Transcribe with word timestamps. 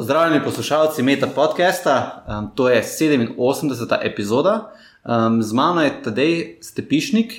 Pozdravljeni 0.00 0.44
poslušalci 0.44 1.02
Meta 1.02 1.26
podcasta, 1.26 2.24
um, 2.28 2.50
to 2.54 2.68
je 2.68 2.82
87. 2.82 3.98
epizoda. 4.02 4.72
Um, 5.04 5.42
z 5.42 5.52
mano 5.52 5.82
je 5.82 6.02
Tadej 6.02 6.58
Stepišnik 6.60 7.32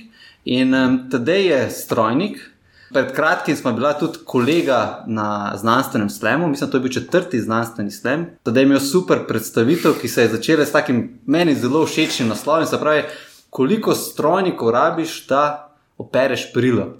in 0.45 0.73
um, 0.73 1.09
Tadej 1.11 1.45
je 1.45 1.69
strojnik. 1.69 2.51
Pred 2.93 3.15
kratkim 3.15 3.55
smo 3.55 3.73
bila 3.73 3.93
tudi 3.93 4.17
kolega 4.25 5.03
na 5.07 5.53
znanstvenem 5.55 6.09
slemu, 6.09 6.47
mislim, 6.47 6.69
da 6.69 6.77
je 6.77 6.81
bil 6.81 6.91
četrti 6.91 7.41
znanstveni 7.41 7.91
slem. 7.91 8.29
Tadej 8.43 8.61
je 8.61 8.65
imel 8.65 8.79
super 8.79 9.25
predstavitev, 9.27 9.97
ki 10.01 10.07
se 10.07 10.21
je 10.21 10.29
začela 10.29 10.65
s 10.65 10.71
takim 10.71 11.19
meni 11.25 11.55
zelo 11.55 11.85
všečnim 11.85 12.29
naslovom. 12.29 12.65
Se 12.65 12.79
pravi, 12.79 13.03
koliko 13.49 13.95
strojnikov 13.95 14.69
rabiš, 14.69 15.27
da 15.27 15.73
opereš 15.97 16.53
perilo. 16.53 16.93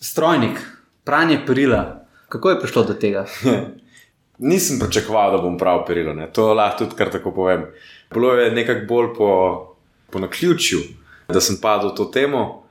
Strojnik, 0.00 0.58
pranje 1.04 1.44
perila. 1.46 2.04
Kako 2.28 2.50
je 2.50 2.60
prišlo 2.60 2.84
do 2.84 2.94
tega? 2.94 3.26
Nisem 4.38 4.78
pričakoval, 4.78 5.32
da 5.36 5.42
bom 5.42 5.58
prav 5.58 5.82
operirал, 5.82 6.16
to 6.32 6.52
lahko 6.54 6.84
tudi 6.84 6.96
kar 6.96 7.10
tako 7.10 7.32
povem. 7.34 7.66
Bilo 8.14 8.32
je 8.34 8.52
nekako 8.54 8.86
bolj 8.88 9.08
po, 9.16 9.30
po 10.10 10.18
naključju, 10.18 10.78
da 11.28 11.40
sem 11.40 11.58
padel 11.62 11.90
v 11.90 11.96
to 11.96 12.04
temo. 12.04 12.62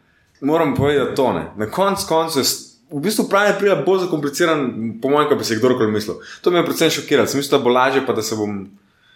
Moram 0.42 0.76
povedati 0.76 1.16
to. 1.16 1.34
Ne. 1.34 1.46
Na 1.56 1.66
koncu 1.72 2.06
konc 2.08 2.36
je 2.36 2.44
v 2.92 3.02
bistvu 3.04 3.28
pravi 3.30 3.58
prijatelj 3.60 3.86
bolj 3.86 4.00
zakompliciran, 4.06 4.68
po 5.02 5.10
mojem, 5.10 5.30
kot 5.30 5.38
bi 5.38 5.44
si 5.44 5.58
kdorkoli 5.58 5.92
mislil. 5.92 6.22
To 6.42 6.52
me 6.52 6.60
je 6.60 6.66
predvsem 6.66 6.90
šokiralo. 6.90 7.28
Sem 7.28 7.42
mislil, 7.42 7.60
da 7.60 7.64
bo 7.64 7.74
lažje, 7.74 8.06
pa 8.06 8.14
da 8.14 8.22
se 8.22 8.36
bom 8.36 8.62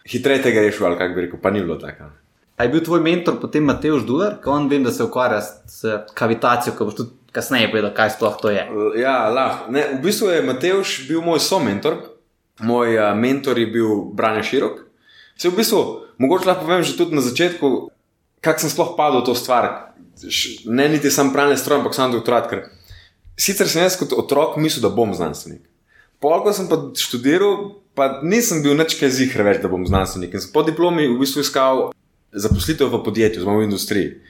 hitreje 0.05 0.41
tega 0.41 0.61
rešil, 0.61 0.85
ali 0.85 0.97
kako 0.97 1.15
bi 1.15 1.25
rekel, 1.27 1.39
pa 1.41 1.51
ni 1.51 1.61
bilo 1.61 1.75
tako. 1.79 2.11
A 2.57 2.63
je 2.63 2.69
bil 2.69 2.83
tvoj 2.83 2.99
mentor 3.01 3.39
potem 3.41 3.63
Mateoš 3.65 4.03
Dular, 4.05 4.35
ki 4.43 4.49
on 4.49 4.67
vem, 4.69 4.83
da 4.83 4.91
se 4.91 5.03
ukvarja 5.03 5.41
s 5.41 5.95
kavitacijo, 6.13 6.75
ko 6.77 6.85
boš 6.85 6.99
tudi 6.99 7.09
kasneje 7.31 7.71
povedal, 7.71 7.93
kaj 7.95 8.17
sploh 8.17 8.35
to 8.41 8.51
je. 8.51 8.67
Ja, 8.99 9.29
lahko. 9.29 9.71
V 9.71 10.01
bistvu 10.03 10.29
je 10.29 10.43
Mateoš 10.45 10.97
bil 11.07 11.23
moj 11.25 11.39
somentor 11.39 11.97
moj 12.59 12.97
uh, 12.97 13.15
mentor 13.15 13.59
je 13.59 13.67
bil 13.71 14.11
Brane 14.13 14.43
Širok. 14.43 14.83
Se 15.37 15.49
v 15.49 15.55
bistvu, 15.57 16.05
mogoče 16.17 16.49
lahko 16.49 16.67
povem 16.67 16.83
že 16.83 16.97
tudi 16.97 17.15
na 17.15 17.21
začetku, 17.21 17.89
kako 18.41 18.59
sem 18.59 18.69
sploh 18.69 18.93
padel 18.97 19.21
v 19.21 19.25
to 19.25 19.35
stvar. 19.35 19.95
Ne 20.65 20.89
niti 20.89 21.11
sam 21.11 21.33
pravne 21.33 21.57
stroje, 21.57 21.81
ampak 21.81 21.95
sam 21.95 22.11
doktorat. 22.11 22.49
Ker 22.49 22.67
sicer 23.39 23.69
sem 23.69 23.81
jaz 23.81 23.97
kot 23.97 24.13
otrok 24.13 24.57
mislil, 24.61 24.85
da 24.85 24.93
bom 24.93 25.13
znanstvenik. 25.13 25.65
Polk 26.21 26.45
sem 26.53 26.69
pa 26.69 26.77
študiral, 26.93 27.81
pa 27.97 28.21
nisem 28.21 28.61
bil 28.61 28.77
nič 28.77 28.93
kaj 28.99 29.09
zihre 29.09 29.41
več, 29.47 29.61
da 29.63 29.71
bom 29.71 29.87
znanstvenik. 29.87 30.37
In 30.37 30.43
sem 30.43 30.53
po 30.53 30.61
diplomi 30.61 31.09
v 31.09 31.17
bistvu 31.17 31.41
iskal 31.41 31.89
zaposlitev 32.31 32.93
v 32.93 33.01
podjetju, 33.01 33.41
zelo 33.41 33.57
v 33.57 33.65
industriji. 33.65 34.21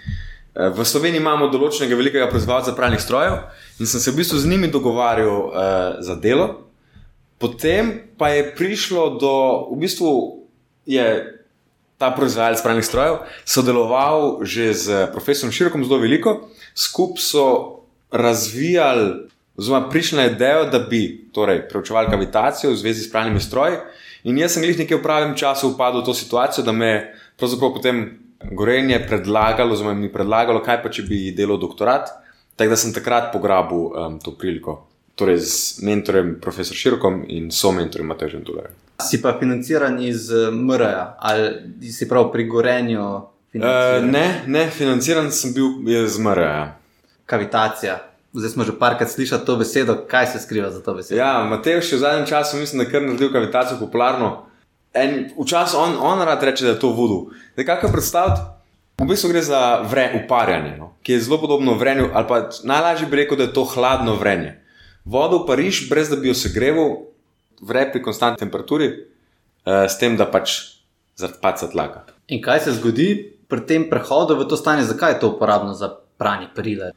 V 0.52 0.84
Sloveniji 0.84 1.22
imamo 1.24 1.48
določenega 1.52 1.96
velikega 1.96 2.28
proizvajalca 2.32 2.76
pravnih 2.76 3.00
strojev 3.00 3.38
in 3.80 3.88
sem 3.88 4.04
se 4.04 4.12
v 4.12 4.20
bistvu 4.20 4.40
z 4.40 4.50
njimi 4.52 4.68
dogovarjal 4.72 5.32
uh, 5.32 5.52
za 6.04 6.16
delo. 6.20 6.71
Potem 7.42 8.14
pa 8.22 8.30
je 8.30 8.54
prišlo 8.54 9.18
do, 9.18 9.34
v 9.74 9.82
bistvu 9.82 10.10
je 10.86 11.42
ta 11.98 12.14
proizvajalec 12.14 12.62
pravnih 12.62 12.86
strojev 12.86 13.26
sodeloval 13.46 14.46
že 14.46 14.74
z 14.74 14.86
profesorom 15.14 15.54
Širokom 15.54 15.86
zelo 15.86 16.02
veliko, 16.02 16.50
skupaj 16.74 17.22
so 17.22 17.46
razvijali, 18.14 19.30
oziroma 19.58 19.90
prišli 19.90 20.18
na 20.18 20.26
idejo, 20.30 20.66
da 20.70 20.80
bi 20.86 21.30
torej, 21.34 21.66
preučevali 21.70 22.10
kavitacijo 22.10 22.74
v 22.74 22.78
zvezi 22.78 23.06
s 23.06 23.12
pravnimi 23.12 23.42
stroji. 23.42 23.78
In 24.30 24.38
jaz 24.38 24.54
sem 24.54 24.66
jih 24.66 24.78
nekaj 24.78 24.98
v 24.98 25.06
pravem 25.06 25.34
času 25.38 25.74
upadel 25.74 26.02
v 26.02 26.10
to 26.10 26.14
situacijo, 26.14 26.66
da 26.66 26.72
me 26.72 26.88
je 26.88 27.00
pravzaprav 27.38 27.74
potem 27.74 27.98
gorenje 28.52 29.00
predlagalo, 29.08 29.74
oziroma 29.74 29.98
mi 29.98 30.12
predlagalo, 30.14 30.62
kaj 30.62 30.82
pa 30.84 30.94
če 30.94 31.06
bi 31.10 31.32
delal 31.34 31.58
doktorat. 31.58 32.10
Tako 32.54 32.70
da 32.70 32.78
sem 32.78 32.94
takrat 32.94 33.32
pograbil 33.34 33.90
um, 33.90 34.20
to 34.22 34.36
priliko 34.38 34.91
torej 35.22 35.38
z 35.38 35.82
mentorjem, 35.86 36.40
profesor 36.42 36.74
Širokom 36.78 37.22
in 37.30 37.52
so 37.54 37.70
mentorjem 37.72 38.10
Matežem 38.10 38.42
Dulerjem. 38.42 38.74
Si 39.06 39.22
pa 39.22 39.36
financiran 39.38 40.00
iz 40.02 40.32
eh, 40.34 40.50
MRA 40.50 41.18
ali 41.20 41.92
si 41.92 42.10
prav 42.10 42.32
pri 42.34 42.48
gorenju? 42.50 43.06
Uh, 43.52 44.00
ne, 44.02 44.44
ne, 44.48 44.70
financiran 44.72 45.28
sem 45.32 45.54
bil 45.54 45.84
iz 45.92 46.18
MRA. 46.18 46.72
Kavitacija. 47.26 48.00
Zdaj 48.34 48.50
smo 48.50 48.64
že 48.64 48.78
parkrat 48.80 49.12
slišali 49.12 49.46
to 49.46 49.58
besedo, 49.60 49.98
kaj 50.08 50.32
se 50.34 50.40
skriva 50.40 50.72
za 50.72 50.80
to 50.82 50.96
besedo. 50.96 51.20
Ja, 51.20 51.44
Matej 51.44 51.82
še 51.84 52.00
v 52.00 52.04
zadnjem 52.06 52.30
času 52.32 52.58
mislim, 52.58 52.80
da 52.80 52.88
je 52.88 52.94
kar 52.94 53.04
naredil 53.04 53.34
kavitacijo 53.34 53.78
popularno. 53.82 54.48
Včasih 55.36 55.80
on, 55.80 55.98
on 56.00 56.24
rad 56.24 56.44
reče, 56.44 56.66
da 56.66 56.72
je 56.72 56.80
to 56.80 56.94
vodu. 56.96 57.20
Nekako 57.60 57.92
predstavljati, 57.92 58.42
v 59.04 59.10
bistvu 59.12 59.34
gre 59.36 59.44
za 59.44 59.62
vre, 59.92 60.08
uparjanje, 60.24 60.78
no? 60.80 60.94
ki 61.04 61.18
je 61.18 61.28
zelo 61.28 61.42
podobno 61.44 61.76
vrenju, 61.76 62.10
ali 62.14 62.28
pa 62.28 62.42
najlažje 62.64 63.12
bi 63.12 63.20
rekel, 63.20 63.38
da 63.38 63.50
je 63.50 63.54
to 63.54 63.68
hladno 63.68 64.16
vrenje 64.16 64.61
vodo 65.06 65.44
v 65.44 65.48
Pariž, 65.48 65.88
brez 65.90 66.10
da 66.10 66.16
bi 66.16 66.30
jo 66.30 66.36
segreval, 66.38 66.98
vre 67.62 67.88
pri 67.92 68.02
konstantni 68.02 68.42
temperaturi, 68.46 68.92
uh, 68.92 69.86
s 69.90 69.98
tem, 70.02 70.18
da 70.18 70.26
pač 70.26 70.78
zaradi 71.18 71.42
paca 71.42 71.70
tlaka. 71.70 72.06
In 72.32 72.42
kaj 72.42 72.66
se 72.66 72.78
zgodi 72.80 73.10
pri 73.52 73.66
tem 73.68 73.90
prehodu 73.90 74.38
v 74.40 74.48
to 74.48 74.58
stanje, 74.58 74.88
zakaj 74.90 75.18
je 75.18 75.20
to 75.22 75.36
uporabno 75.36 75.74
za 75.74 75.92
pranje 76.18 76.50
perile? 76.56 76.94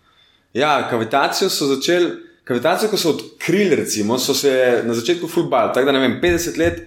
Ja, 0.55 0.87
kavitacijo 0.91 1.51
so 1.51 1.67
začeli, 1.67 2.13
kavitacijo, 2.47 2.93
ko 2.93 3.01
so 3.01 3.15
odkrili, 3.17 3.75
recimo, 3.77 4.19
so 4.19 4.35
se 4.35 4.83
na 4.87 4.95
začetku 4.95 5.29
fulbali, 5.29 5.73
tako 5.75 5.91
da 5.91 5.97
ne 5.97 6.05
vem, 6.05 6.21
50 6.23 6.59
let 6.59 6.85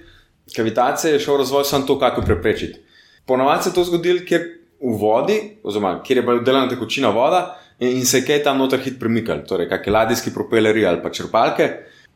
kavitacije 0.55 1.13
je 1.13 1.19
šel 1.19 1.37
razvoj 1.37 1.63
samo 1.63 1.85
to, 1.85 1.99
kako 1.99 2.21
preprečiti. 2.21 2.79
Ponovadi 3.25 3.63
se 3.63 3.69
je 3.69 3.73
to 3.73 3.83
zgodilo, 3.83 4.23
ker 4.27 4.41
v 4.79 4.93
vodi, 4.95 5.37
oziroma 5.63 5.97
kjer 6.03 6.17
je 6.17 6.23
bila 6.23 6.39
delana 6.39 6.69
tekočina 6.69 7.09
voda, 7.09 7.59
in 7.79 8.05
se 8.05 8.17
je 8.17 8.25
kaj 8.25 8.43
tam 8.43 8.57
noter 8.57 8.81
hit 8.81 8.99
premikal, 8.99 9.43
torej 9.47 9.69
kakšne 9.69 9.93
ladijske 9.93 10.33
propelerje 10.33 10.87
ali 10.87 11.01
pa 11.03 11.11
črpalke. 11.13 11.69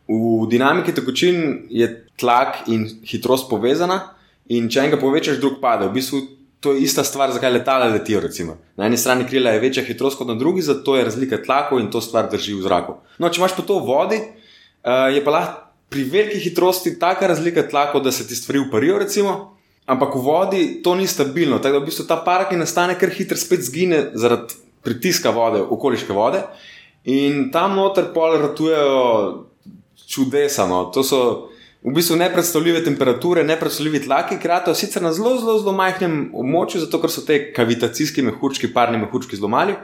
V 0.08 0.48
dinamiki 0.50 0.94
tekočin 0.94 1.68
je 1.70 1.88
tlak 2.20 2.68
in 2.68 2.88
hitrost 3.08 3.50
povezana, 3.50 4.02
in 4.50 4.68
če 4.70 4.84
enega 4.84 5.00
povečaš, 5.00 5.40
drug 5.40 5.60
pade. 5.62 5.88
V 5.88 5.96
bistvu 5.96 6.22
to 6.62 6.74
je 6.76 6.84
ista 6.86 7.04
stvar, 7.04 7.32
zakaj 7.34 7.54
letala 7.54 7.88
letijo. 7.90 8.20
Recimo. 8.22 8.58
Na 8.78 8.90
eni 8.90 8.98
strani 8.98 9.26
krila 9.30 9.54
je 9.56 9.62
večja 9.64 9.84
hitrost 9.86 10.18
kot 10.18 10.28
na 10.28 10.36
drugi, 10.36 10.62
zato 10.62 10.98
je 10.98 11.06
razlika 11.08 11.40
tlakov 11.42 11.80
in 11.80 11.90
to 11.92 12.02
stvar 12.02 12.30
drži 12.32 12.58
v 12.58 12.66
zraku. 12.66 12.98
No, 13.18 13.30
če 13.30 13.42
imaš 13.42 13.56
pa 13.58 13.66
to 13.66 13.80
v 13.80 13.88
vodi, 13.88 14.20
uh, 14.22 15.08
je 15.14 15.24
pa 15.26 15.38
lahko 15.38 15.68
pri 15.92 16.04
veliki 16.08 16.40
hitrosti 16.40 16.94
taka 17.00 17.28
razlika 17.28 17.66
tlakov, 17.68 18.04
da 18.04 18.12
se 18.12 18.28
ti 18.28 18.36
stvari 18.36 18.62
uparijo, 18.64 19.00
recimo. 19.02 19.58
Ampak 19.86 20.14
v 20.16 20.22
vodi 20.24 20.62
to 20.84 20.94
ni 20.96 21.08
stabilno, 21.08 21.58
tako 21.60 21.80
da 21.80 21.82
v 21.82 21.90
bistvu 21.90 22.06
ta 22.08 22.22
par, 22.24 22.46
ki 22.48 22.60
nastane, 22.60 22.96
kar 23.00 23.12
hitro 23.12 23.38
spet 23.38 23.66
zgine 23.66 24.06
zaradi 24.16 24.56
pritiska 24.84 25.30
vode, 25.30 25.62
okoliške 25.62 26.14
vode. 26.14 26.44
In 27.10 27.50
tam 27.52 27.76
noter 27.76 28.12
pol 28.14 28.38
ratujejo 28.42 29.48
čudesa. 30.08 30.68
No. 30.68 30.86
To 30.94 31.04
so 31.04 31.22
v 31.82 31.94
bistvu 31.96 32.16
nepredstavljive 32.22 32.84
temperature, 32.86 33.44
nepredstavljivi 33.44 34.04
tlaki, 34.06 34.38
kratijo 34.42 34.76
sicer 34.76 35.02
na 35.02 35.14
zelo, 35.14 35.38
zelo, 35.40 35.58
zelo 35.60 35.74
majhnem 35.74 36.28
območju, 36.38 36.84
zato 36.86 37.00
ker 37.02 37.10
so 37.14 37.24
te 37.26 37.40
kavitacijski 37.56 38.26
mehurčki, 38.28 38.70
parni 38.74 39.02
mehurčki 39.02 39.40
zelo 39.40 39.50
mali. 39.50 39.78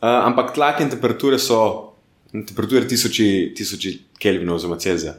Uh, 0.00 0.08
ampak 0.08 0.54
tlaki 0.56 0.86
in 0.86 0.92
temperature 0.92 1.38
so 1.38 1.58
temperature 2.30 2.86
tisoči, 2.88 3.50
tisoči 3.56 3.96
Kelvinov 4.22 4.60
oziroma 4.60 4.78
Celzija. 4.80 5.16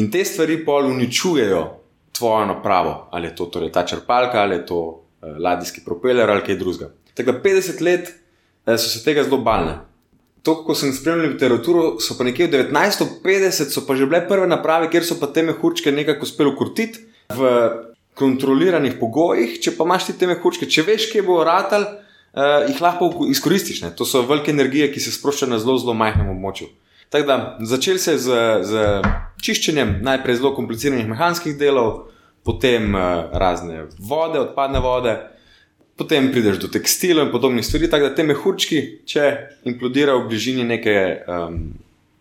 In 0.00 0.08
te 0.10 0.24
stvari 0.24 0.56
pol 0.64 0.88
uničujejo 0.88 1.60
tvojo 2.18 2.46
napravo, 2.48 2.94
ali 3.12 3.28
je 3.28 3.36
to 3.36 3.46
torej, 3.52 3.70
ta 3.72 3.84
črpalka, 3.86 4.40
ali 4.42 4.56
je 4.56 4.64
to 4.66 4.80
uh, 4.80 5.36
ladijski 5.38 5.84
propeler 5.84 6.30
ali 6.30 6.42
kaj 6.46 6.56
drugega. 6.56 6.90
Tako 7.18 7.32
da 7.32 7.40
50 7.42 7.82
let 7.82 8.08
eh, 8.66 8.78
so 8.78 8.88
se 8.88 9.02
tega 9.04 9.24
zelo 9.26 9.40
balne. 9.42 9.80
To, 10.46 10.54
ko 10.64 10.74
sem 10.78 10.92
spremljal 10.94 11.32
literaturo, 11.32 11.96
so 12.00 12.14
pa 12.14 12.24
nekje 12.24 12.46
v 12.46 12.64
1950 12.70 13.74
so 13.74 13.82
pa 13.86 13.96
že 13.98 14.06
bile 14.06 14.22
prve 14.28 14.46
naprave, 14.46 14.86
kjer 14.90 15.04
so 15.04 15.18
pa 15.18 15.26
te 15.26 15.42
mehurčke 15.42 15.90
nekako 15.92 16.28
uspeli 16.28 16.52
ukrutiti 16.54 17.02
v 17.34 17.48
kontroliranih 18.18 18.94
pogojih. 19.00 19.58
Če 19.58 19.74
pa 19.76 19.84
imaš 19.84 20.08
ti 20.08 20.18
te 20.18 20.28
mehurčke, 20.30 20.68
če 20.70 20.84
veš, 20.86 21.08
kje 21.10 21.24
bo 21.26 21.40
ratal, 21.44 21.84
uh, 21.84 22.68
jih 22.70 22.78
lahko 22.82 23.26
izkoristiš. 23.26 23.82
Ne? 23.82 23.90
To 23.98 24.06
so 24.06 24.22
velike 24.26 24.54
energije, 24.54 24.92
ki 24.94 25.02
se 25.02 25.14
sproščajo 25.14 25.50
na 25.50 25.58
zelo, 25.62 25.74
zelo 25.82 25.96
majhnem 25.98 26.30
območju. 26.36 26.70
Tako 27.10 27.26
da 27.26 27.38
začel 27.66 27.98
se 27.98 28.14
z, 28.20 28.38
z 28.68 28.86
čiščenjem 29.42 29.98
najprej 30.06 30.38
zelo 30.38 30.54
kompliciranih 30.54 31.08
mehanskih 31.10 31.58
delov, 31.58 32.12
potem 32.46 32.94
uh, 32.94 33.26
razne 33.34 33.88
vode, 33.98 34.38
odpadne 34.46 34.80
vode 34.84 35.18
potem 35.98 36.30
prideš 36.32 36.60
do 36.62 36.70
tekstila 36.70 37.26
in 37.26 37.32
podobnih 37.34 37.66
stvari. 37.66 37.90
Tako 37.90 38.08
da 38.08 38.14
te 38.14 38.24
mehurčki, 38.24 38.82
če 39.08 39.24
implodirajo 39.68 40.22
v 40.22 40.28
bližini 40.30 40.64
neke 40.64 40.94
um, 41.26 41.58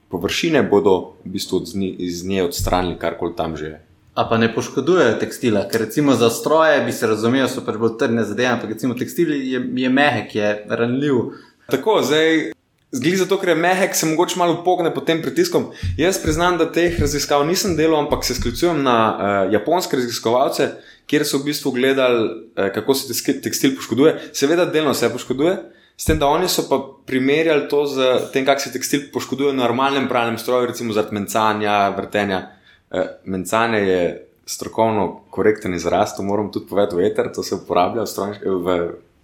površine, 0.10 0.64
bodo 0.66 0.98
v 1.24 1.36
bistvu 1.38 1.62
iz 1.98 2.24
nje 2.26 2.48
odstranili 2.50 2.98
karkoli 3.00 3.38
tam 3.38 3.58
že 3.58 3.66
je. 3.66 3.80
A 4.18 4.26
pa 4.26 4.40
ne 4.42 4.50
poškodujejo 4.50 5.20
tekstila, 5.22 5.68
ker 5.70 5.86
recimo 5.86 6.16
za 6.18 6.32
stroje 6.34 6.82
bi 6.86 6.92
se 6.92 7.06
razumel, 7.08 7.46
so 7.46 7.62
pač 7.62 7.78
bolj 7.78 8.00
trdne 8.02 8.26
zadeve, 8.26 8.50
ampak 8.56 8.74
recimo 8.74 8.98
tekstil 8.98 9.30
je, 9.36 9.62
je 9.62 9.90
mehek, 9.94 10.34
je 10.36 10.54
ranljiv. 10.70 11.36
Tako, 11.70 12.02
zdaj. 12.02 12.58
Zgli 12.98 13.18
zato, 13.20 13.38
ker 13.38 13.52
je 13.52 13.56
mehek, 13.62 13.94
se 14.00 14.08
mogoče 14.08 14.40
malo 14.40 14.62
pogne 14.66 14.90
pod 14.96 15.06
tem 15.06 15.22
pritiskom. 15.22 15.68
Jaz 16.00 16.18
priznam, 16.24 16.58
da 16.58 16.66
teh 16.72 16.96
raziskav 16.98 17.44
nisem 17.46 17.76
delal, 17.78 18.00
ampak 18.00 18.24
se 18.26 18.34
sklicujem 18.34 18.80
na 18.82 18.98
uh, 19.12 19.54
japonske 19.54 20.00
raziskovalce, 20.00 20.72
kjer 21.08 21.26
so 21.26 21.40
v 21.40 21.50
bistvu 21.50 21.72
gledali, 21.76 22.28
uh, 22.28 22.70
kako 22.76 22.96
se 22.96 23.34
tekstil 23.42 23.76
poškoduje. 23.76 24.30
Seveda, 24.34 24.66
delno 24.66 24.94
se 24.94 25.10
poškoduje, 25.14 25.58
s 25.98 26.06
tem, 26.06 26.20
da 26.20 26.28
oni 26.30 26.50
so 26.50 26.68
pa 26.70 26.78
primerjali 27.08 27.66
to 27.70 27.86
z 27.90 28.30
tem, 28.34 28.46
kako 28.46 28.62
se 28.62 28.74
tekstil 28.76 29.08
poškoduje 29.14 29.52
v 29.52 29.58
normalnem 29.58 30.08
pravnem 30.08 30.38
stroju, 30.38 30.70
recimo 30.70 30.94
zaradi 30.94 31.16
mencanja, 31.16 31.80
vrtenja. 31.98 32.44
Uh, 32.92 33.10
mencane 33.26 33.82
je 33.88 34.02
strokovno 34.48 35.24
korekten 35.30 35.74
izraz, 35.74 36.16
to 36.16 36.24
moram 36.24 36.52
tudi 36.52 36.70
povedati 36.70 36.96
v 36.96 37.08
eter, 37.10 37.32
to 37.36 37.44
se 37.44 37.56
uporablja 37.56 38.06
v, 38.06 38.08
strojnš, 38.08 38.38
v 38.46 38.78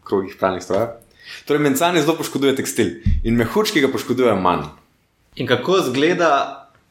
krogih 0.04 0.36
pravnih 0.40 0.64
strojev. 0.64 0.98
Torej, 1.48 1.64
mencane 1.64 2.02
zelo 2.02 2.18
poškoduje 2.20 2.56
tekstil 2.56 2.90
in 3.24 3.38
mehurčki 3.40 3.82
ga 3.82 3.88
poškodujejo 3.92 4.36
manj. 4.36 4.68
In 5.40 5.48
kako 5.48 5.80
izgleda 5.80 6.32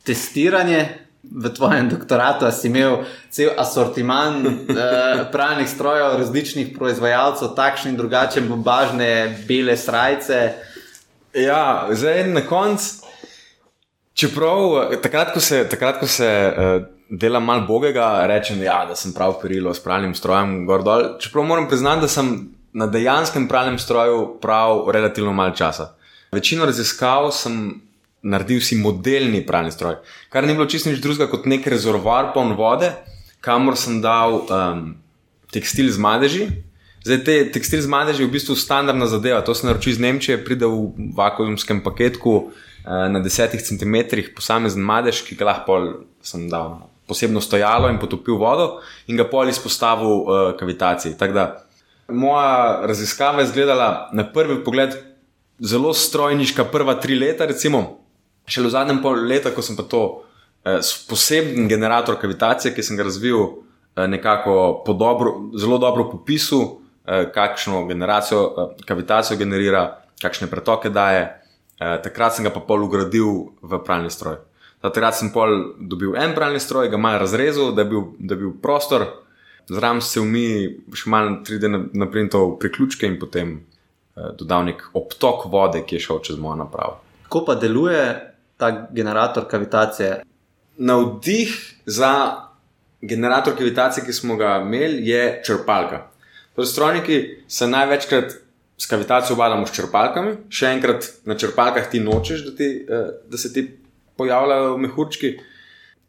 testiranje 0.04 0.88
v 1.22 1.50
tvojem 1.54 1.88
doktoratu? 1.88 2.50
Si 2.50 2.68
imel 2.68 3.04
cel 3.30 3.50
asortiman 3.56 4.46
eh, 4.46 5.24
pravnih 5.32 5.68
strojev, 5.68 6.18
različnih 6.18 6.72
proizvajalcev, 6.76 7.54
takšne 7.56 7.94
in 7.94 7.96
drugačne, 7.96 8.42
bombažne, 8.48 9.12
bele 9.48 9.76
srajce. 9.76 10.40
Ja, 11.34 11.88
zdaj 11.90 12.26
na 12.28 12.42
koncu, 12.44 13.06
čeprav 14.14 14.98
takrat, 15.02 15.32
ko 15.32 15.40
se, 15.40 15.64
takrat, 15.68 16.00
ko 16.00 16.06
se 16.06 16.28
uh, 16.28 16.84
delam 17.08 17.44
malo 17.44 17.66
bogega, 17.66 18.26
rečem, 18.26 18.60
ja, 18.62 18.82
da 18.88 18.96
sem 18.96 19.14
prav 19.16 19.38
perilo 19.40 19.74
s 19.74 19.80
pravnim 19.80 20.14
strojem, 20.14 20.66
gor 20.66 20.84
dol. 20.84 21.06
Čeprav 21.20 21.44
moram 21.44 21.68
priznati, 21.68 22.04
da 22.04 22.08
sem 22.08 22.34
na 22.72 22.86
dejanskem 22.86 23.48
pravnem 23.48 23.78
stroju 23.78 24.38
prav 24.40 24.90
relativno 24.90 25.32
malo 25.32 25.54
časa. 25.56 25.94
Večino 26.32 26.64
raziskav 26.64 27.30
sem 27.30 27.80
naredil 28.22 28.60
si 28.62 28.78
modelni 28.78 29.42
pravni 29.46 29.72
stroj, 29.74 29.98
kar 30.30 30.46
ni 30.46 30.54
bilo 30.54 30.66
čisto 30.70 30.90
nič 30.90 31.02
drugega 31.02 31.30
kot 31.30 31.46
nek 31.50 31.66
rezervoar 31.66 32.30
poln 32.34 32.54
vode, 32.58 32.92
kamor 33.42 33.76
sem 33.78 34.00
dal 34.02 34.42
um, 34.42 34.84
tekstil 35.52 35.90
z 35.90 35.98
madeži. 35.98 36.46
Zdaj, 37.02 37.18
te 37.26 37.34
tekstil 37.50 37.82
z 37.82 37.90
madeži 37.90 38.22
je 38.22 38.28
v 38.30 38.34
bistvu 38.36 38.54
standardna 38.54 39.08
zadeva. 39.10 39.42
To 39.42 39.54
se 39.58 39.66
naroči 39.66 39.90
iz 39.90 39.98
Nemčije, 39.98 40.38
pride 40.44 40.70
v 40.70 41.10
vakuumskem 41.18 41.82
paketku 41.82 42.34
uh, 42.38 42.52
na 42.86 43.18
10 43.18 43.58
cm, 43.58 44.22
posamezen 44.38 44.86
madež, 44.86 45.24
ki 45.26 45.34
ga 45.34 45.50
lahko 45.50 46.06
sem 46.22 46.46
dal 46.46 46.78
na 46.78 46.92
posebno 47.06 47.40
stojalo 47.40 47.90
in 47.90 47.98
potopil 47.98 48.38
vodo 48.38 48.80
in 49.10 49.18
ga 49.18 49.26
pol 49.28 49.50
izpostavil 49.50 50.06
uh, 50.06 50.44
kavitaciji. 50.58 51.18
Tako 51.18 51.34
da 51.34 51.44
moja 52.08 52.86
raziskava 52.86 53.42
je 53.42 53.50
izgledala 53.50 54.10
na 54.12 54.24
prvi 54.32 54.64
pogled 54.64 54.94
zelo 55.58 55.94
strojniška, 55.94 56.64
prva 56.64 56.94
tri 57.00 57.18
leta, 57.18 57.46
recimo. 57.46 58.01
Šele 58.46 58.68
v 58.68 58.74
zadnjem 58.74 59.02
pol 59.02 59.22
leta, 59.28 59.52
ko 59.54 59.62
sem 59.62 59.76
pa 59.78 59.86
to 59.86 60.22
eh, 60.64 60.80
poseben 61.08 61.68
generator 61.68 62.18
kavitacije, 62.20 62.74
ki 62.74 62.82
sem 62.82 62.96
ga 62.96 63.06
razvil 63.06 63.42
eh, 63.42 64.06
nekako 64.08 64.82
po 64.86 64.92
dobro, 64.92 65.34
zelo 65.58 65.78
dobro 65.78 66.10
popisu, 66.10 66.62
eh, 67.06 67.28
kakšno 67.34 67.86
generacijo 67.86 68.42
eh, 68.46 68.84
kavitacijo 68.86 69.38
generira, 69.38 70.02
kakšne 70.22 70.50
pretoke 70.50 70.90
daje, 70.90 71.22
eh, 71.80 71.98
takrat 72.02 72.36
sem 72.36 72.44
ga 72.44 72.50
pa 72.50 72.60
pol 72.60 72.84
ugradil 72.84 73.52
v 73.62 73.82
pravni 73.84 74.10
stroj. 74.10 74.38
Takrat 74.82 75.14
sem 75.14 75.30
pol 75.30 75.74
dobil 75.78 76.16
en 76.18 76.34
pravni 76.34 76.60
stroj, 76.60 76.90
ga 76.90 76.98
malo 76.98 77.22
razrezal, 77.22 77.70
da 77.74 77.82
je 77.82 77.90
bil, 77.90 78.02
da 78.18 78.34
je 78.34 78.40
bil 78.40 78.54
prostor, 78.62 79.06
zraven 79.70 80.00
se 80.02 80.20
vmi 80.20 80.46
še 80.94 81.10
malo 81.10 81.36
3D 81.46 81.70
naprintov 81.94 82.56
priključke 82.62 83.06
in 83.06 83.18
potem 83.20 83.54
eh, 84.16 84.32
dodal 84.38 84.66
nek 84.70 84.88
obtok 84.98 85.46
vode, 85.52 85.84
ki 85.86 85.98
je 85.98 86.06
šel 86.08 86.22
čez 86.26 86.40
mojo 86.42 86.58
napravo. 86.64 86.98
Kako 87.28 87.44
pa 87.46 87.54
deluje 87.54 88.02
ta 88.62 88.70
generator 88.90 89.48
kavitacije? 89.50 90.22
Navdih 90.78 91.56
za 91.86 92.12
generator 93.02 93.56
kavitacije, 93.58 94.06
ki 94.06 94.12
smo 94.12 94.36
ga 94.38 94.60
imeli, 94.62 95.06
je 95.08 95.42
črpalka. 95.46 96.06
Torej, 96.54 96.66
strojniki 96.66 97.18
se 97.48 97.66
največkrat 97.66 98.32
s 98.78 98.86
kavitacijo 98.86 99.34
obadamo 99.34 99.66
s 99.66 99.74
črpalkami, 99.74 100.36
še 100.50 100.74
enkrat 100.76 101.08
na 101.26 101.36
črpalkah 101.38 101.88
ti 101.90 102.00
nočeš, 102.00 102.44
da, 102.46 102.54
ti, 102.56 102.68
eh, 102.88 103.10
da 103.30 103.38
se 103.38 103.52
ti 103.52 103.66
pojavljajo 104.16 104.76
mehurčki. 104.78 105.32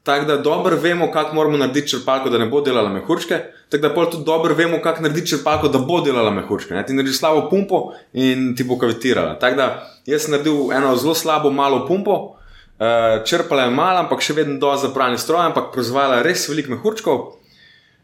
Tako 0.03 0.25
da 0.25 0.37
dobro 0.37 0.75
vemo, 0.75 1.11
kako 1.11 1.35
moramo 1.35 1.57
narediti 1.57 1.93
črpalko, 1.93 2.29
da 2.29 2.37
ne 2.37 2.45
bo 2.51 2.61
delala 2.61 2.89
mehurčke. 2.89 3.39
Tako 3.69 3.81
da 3.81 3.93
tudi 4.11 4.25
dobro 4.25 4.55
vemo, 4.55 4.81
kako 4.83 5.01
narediti 5.01 5.29
črpalko, 5.29 5.67
da 5.71 5.79
bo 5.79 6.01
delala 6.01 6.31
mehurčke. 6.31 6.73
Ne? 6.73 6.85
Ti 6.85 6.93
narediš 6.93 7.19
slabo 7.19 7.47
pumpo 7.49 7.93
in 8.13 8.51
ti 8.55 8.63
bo 8.63 8.77
kavitirala. 8.77 9.37
Tako 9.39 9.55
da 9.55 9.67
jaz 10.05 10.25
sem 10.25 10.35
naredil 10.35 10.73
eno 10.75 10.95
zelo 10.99 11.15
slabo, 11.15 11.51
malo 11.51 11.85
pumpo, 11.87 12.35
Uh, 12.83 13.23
črpala 13.23 13.63
je 13.63 13.71
malo, 13.71 14.01
ampak 14.03 14.19
še 14.19 14.33
vedno 14.35 14.57
do 14.59 14.73
zapravljanja 14.75 15.21
stroja, 15.21 15.43
ampak 15.47 15.69
proizvajala 15.71 16.23
res 16.25 16.41
veliko 16.49 16.73
mehurčkov. 16.73 17.19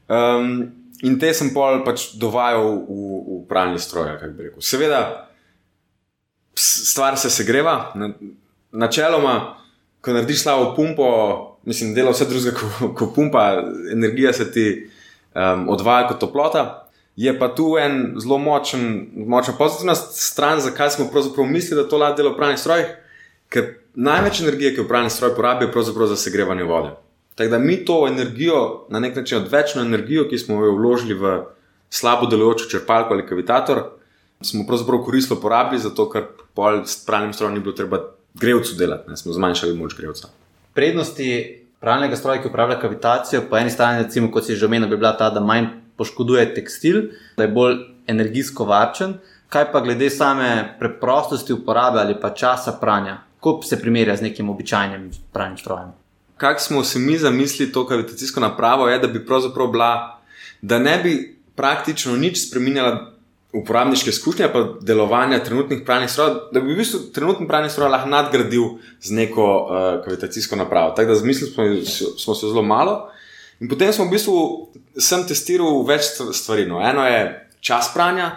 Um, 0.07 0.53
in 1.03 1.17
te 1.19 1.33
sem 1.35 1.49
pol 1.51 1.81
pač 1.83 2.13
dovajal 2.21 2.85
v, 2.87 2.99
v 3.25 3.39
pravni 3.49 3.81
stroj, 3.81 4.13
kako 4.21 4.37
bi 4.37 4.45
rekel. 4.47 4.63
Seveda, 4.63 5.01
stvar 6.55 7.17
se 7.19 7.31
segreva, 7.33 7.91
na, 7.99 8.13
načeloma, 8.71 9.35
ko 9.99 10.15
narediš 10.15 10.45
slabo 10.45 10.71
pumpo, 10.77 11.09
mislim, 11.67 11.91
dela 11.97 12.15
vse 12.15 12.29
drugega 12.29 12.55
kot 12.79 12.95
ko 12.95 13.09
pumpa, 13.15 13.49
energija 13.91 14.31
se 14.37 14.47
ti 14.53 14.67
um, 14.79 15.67
odvaja 15.75 16.07
kot 16.13 16.23
toplota. 16.23 16.65
Je 17.19 17.35
pa 17.35 17.49
tu 17.51 17.73
en 17.75 18.13
zelo 18.21 18.37
močen, 18.39 19.09
močna 19.27 19.57
pozitivna 19.59 19.97
stran, 19.97 20.63
zakaj 20.63 20.95
smo 20.95 21.09
pravzaprav 21.11 21.51
mislili, 21.51 21.81
da 21.83 21.89
to 21.89 21.99
lahko 21.99 22.21
dela 22.21 22.31
v 22.31 22.39
pravnih 22.39 22.63
strojih. 22.63 22.95
Ker 23.51 23.73
največ 23.95 24.41
energije, 24.41 24.73
ki 24.73 24.81
jo 24.81 24.85
upravni 24.85 25.09
stroj 25.09 25.35
porabi, 25.35 25.65
je 25.65 25.71
pravzaprav 25.71 26.07
za 26.07 26.15
segrevanje 26.15 26.63
vode. 26.63 26.91
Tako 27.35 27.49
da 27.49 27.59
mi 27.59 27.77
to 27.85 28.07
energijo, 28.07 28.85
na 28.89 28.99
nek 28.99 29.15
način 29.15 29.37
odvečno 29.37 29.81
energijo, 29.81 30.27
ki 30.29 30.37
smo 30.37 30.65
jo 30.65 30.75
vložili 30.75 31.13
v 31.13 31.43
slabo 31.89 32.27
delujočo 32.27 32.69
črpalko 32.69 33.13
ali 33.13 33.25
kavitator, 33.27 33.83
smo 34.41 34.65
pravzaprav 34.67 35.03
koristno 35.03 35.35
porabili, 35.35 35.81
zato 35.81 36.09
ker 36.09 36.27
pol 36.53 36.83
s 36.85 37.05
pravnim 37.05 37.33
strojem 37.33 37.53
ni 37.53 37.59
bilo 37.59 37.75
treba 37.75 38.01
grevcu 38.33 38.75
delati, 38.75 39.09
ne 39.09 39.17
smo 39.17 39.33
zmanjšali 39.33 39.77
moč 39.77 39.95
grevca. 39.97 40.27
Prednosti 40.73 41.29
pravnega 41.79 42.15
stroja, 42.15 42.41
ki 42.41 42.47
upravlja 42.47 42.79
kavitacijo, 42.79 43.41
po 43.49 43.57
eni 43.57 43.71
strani, 43.71 44.03
recimo, 44.03 44.31
kot 44.31 44.45
si 44.45 44.55
že 44.55 44.65
omenil, 44.65 44.89
bi 44.89 44.97
bila 44.97 45.15
ta, 45.17 45.29
da 45.29 45.39
manj 45.39 45.67
poškoduje 45.97 46.53
tekstil, 46.55 47.01
da 47.37 47.43
je 47.43 47.53
bolj 47.55 47.79
energijsko 48.07 48.65
varčen. 48.65 49.17
Kaj 49.49 49.71
pa 49.71 49.81
glede 49.81 50.09
same 50.09 50.75
preprostosti 50.79 51.53
uporabe 51.53 51.99
ali 51.99 52.15
pa 52.21 52.29
časa 52.29 52.77
pranja? 52.81 53.17
Kako 53.39 53.63
se 53.63 53.81
primerja 53.81 54.15
z 54.15 54.21
nekim 54.21 54.49
običajnim 54.49 55.11
pravnim 55.33 55.57
strojem? 55.57 55.91
Kaj 56.37 56.59
smo 56.59 56.83
si 56.83 56.99
mi 56.99 57.17
zamislili 57.17 57.71
to 57.71 57.87
kavitacijsko 57.87 58.39
napravo, 58.39 58.87
je, 58.87 58.99
da 58.99 59.07
bi 59.07 59.25
pravzaprav 59.25 59.67
bila, 59.67 60.21
da 60.61 60.79
ne 60.79 60.97
bi 61.03 61.39
praktično 61.55 62.15
nič 62.15 62.47
spremenjala 62.47 63.11
uporabniške 63.53 64.09
izkušnje, 64.09 64.47
pa 64.53 64.63
delovanja 64.81 65.39
trenutnih 65.43 65.81
pravnih 65.85 66.09
strojev, 66.11 66.35
da 66.53 66.61
bi 66.61 66.73
v 66.73 66.77
bistvu 66.77 66.99
trenutni 67.13 67.47
pravni 67.47 67.69
stroj 67.69 67.89
lahko 67.89 68.09
nadgradil 68.09 68.77
z 69.01 69.15
neko 69.17 69.45
uh, 69.45 70.03
kavitacijsko 70.05 70.55
napravo. 70.55 70.93
Tako 70.95 71.09
da 71.09 71.15
zmislili 71.15 71.51
smo, 71.51 71.63
smo 72.17 72.35
se 72.35 72.47
zelo 72.47 72.63
malo. 72.63 73.09
In 73.59 73.69
potem 73.69 73.93
smo 73.93 74.05
v 74.05 74.15
bistvu 74.15 74.35
sem 74.97 75.25
testiral 75.27 75.81
več 75.87 76.13
stvari. 76.15 76.67
No. 76.69 76.79
Eno 76.79 77.03
je 77.07 77.49
čas 77.59 77.91
pranja, 77.93 78.31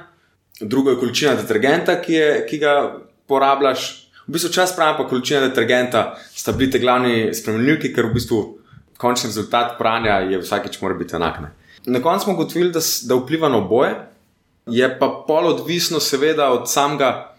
drugo 0.61 0.91
je 0.91 0.99
količina 0.99 1.35
detergenta, 1.39 2.01
ki, 2.03 2.13
je, 2.13 2.31
ki 2.49 2.59
ga 2.59 2.77
porabljaš. 3.29 4.02
V 4.27 4.33
bistvu 4.33 4.53
čas 4.53 4.77
pranja 4.77 4.99
in 5.01 5.09
količina 5.09 5.41
detergenta 5.41 6.15
sta 6.35 6.53
bili 6.53 6.71
te 6.71 6.79
glavni 6.79 7.35
spremenljivki, 7.35 7.93
ker 7.95 8.07
v 8.07 8.15
bistvu 8.15 8.41
končni 8.99 9.29
rezultat 9.29 9.79
pranja 9.79 10.21
je 10.31 10.39
vsakeč 10.39 10.81
mora 10.81 10.95
biti 10.95 11.17
enak. 11.17 11.41
Ne. 11.41 11.53
Na 11.87 12.03
koncu 12.03 12.25
smo 12.25 12.33
ugotovili, 12.33 12.71
da, 12.73 12.81
da 13.09 13.19
vpliva 13.19 13.49
na 13.49 13.59
oboje, 13.59 13.97
je 14.67 14.89
pa 14.99 15.09
pol 15.27 15.49
odvisno, 15.51 16.01
seveda, 16.01 16.51
od 16.55 16.71
samega, 16.71 17.35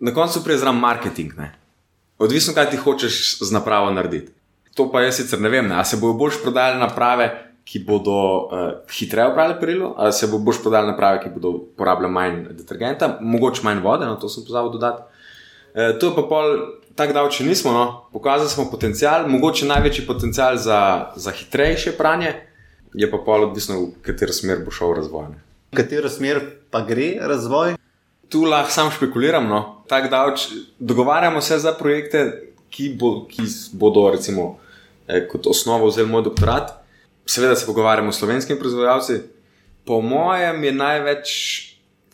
na 0.00 0.14
koncu 0.14 0.44
prije 0.44 0.58
zraven 0.58 0.80
marketing. 0.80 1.36
Ne. 1.36 1.52
Odvisno, 2.18 2.54
kaj 2.54 2.70
ti 2.70 2.76
hočeš 2.76 3.38
z 3.42 3.52
napravo 3.52 3.90
narediti. 3.90 4.32
To 4.74 4.88
pa 4.92 5.02
jaz 5.02 5.18
sicer 5.20 5.40
ne 5.40 5.48
vem, 5.52 5.68
ne. 5.68 5.74
ali 5.74 5.84
se 5.84 5.96
bojo 6.00 6.14
boljš 6.16 6.40
prodajali 6.42 6.80
naprave, 6.80 7.28
ki 7.64 7.84
bodo 7.86 8.12
uh, 8.12 8.48
hitreje 8.90 9.28
upravljali 9.28 9.60
perilo, 9.60 9.94
ali 9.96 10.12
se 10.12 10.26
bojo 10.26 10.38
boljš 10.38 10.62
prodajali 10.62 10.90
naprave, 10.90 11.20
ki 11.22 11.30
bodo 11.34 11.58
porabljali 11.76 12.12
manj 12.12 12.38
detergenta, 12.50 13.18
mogoče 13.20 13.62
manj 13.64 13.82
vode, 13.84 14.06
no 14.06 14.16
to 14.16 14.28
sem 14.28 14.44
pozabil 14.46 14.72
dodati. 14.72 15.02
E, 15.74 15.98
to 15.98 16.06
je 16.06 16.14
pa 16.16 16.22
pol 16.28 16.56
tako 16.96 17.16
dal, 17.16 17.28
če 17.32 17.46
nismo, 17.46 17.72
no, 17.72 17.84
pokazali 18.12 18.50
smo 18.52 18.68
potencial, 18.70 19.26
mogoče 19.28 19.68
največji 19.68 20.06
potencial 20.06 20.58
za, 20.60 21.12
za 21.16 21.32
hitrejše 21.32 21.94
pranje, 21.96 22.34
je 22.94 23.08
pa 23.10 23.20
pol 23.24 23.48
odvisno, 23.48 23.78
v 23.80 24.04
katero 24.04 24.34
smer 24.36 24.60
bo 24.64 24.74
šel 24.74 24.92
razvoj. 25.00 25.32
V 25.72 25.78
katero 25.80 26.10
smer 26.12 26.42
pa 26.70 26.82
gre 26.84 27.14
razvoj? 27.20 27.78
Tu 28.32 28.44
lahko 28.44 28.72
sam 28.72 28.90
špekuliram. 28.92 29.48
No. 29.48 29.84
Dal, 29.88 30.34
dogovarjamo 30.78 31.40
se 31.40 31.58
za 31.58 31.72
projekte, 31.76 32.52
ki, 32.72 32.92
bo, 33.00 33.26
ki 33.28 33.44
bodo 33.76 34.06
recimo, 34.12 34.58
eh, 35.08 35.26
kot 35.28 35.46
osnovo 35.46 35.88
vzeli 35.88 36.08
moj 36.08 36.26
doktorat. 36.28 36.72
Seveda 37.28 37.56
se 37.56 37.66
pogovarjamo 37.66 38.12
s 38.12 38.20
slovenskimi 38.20 38.58
proizvajalci. 38.60 39.20
Po 39.84 40.00
mojem 40.00 40.64
je 40.64 40.72
največ 40.72 41.28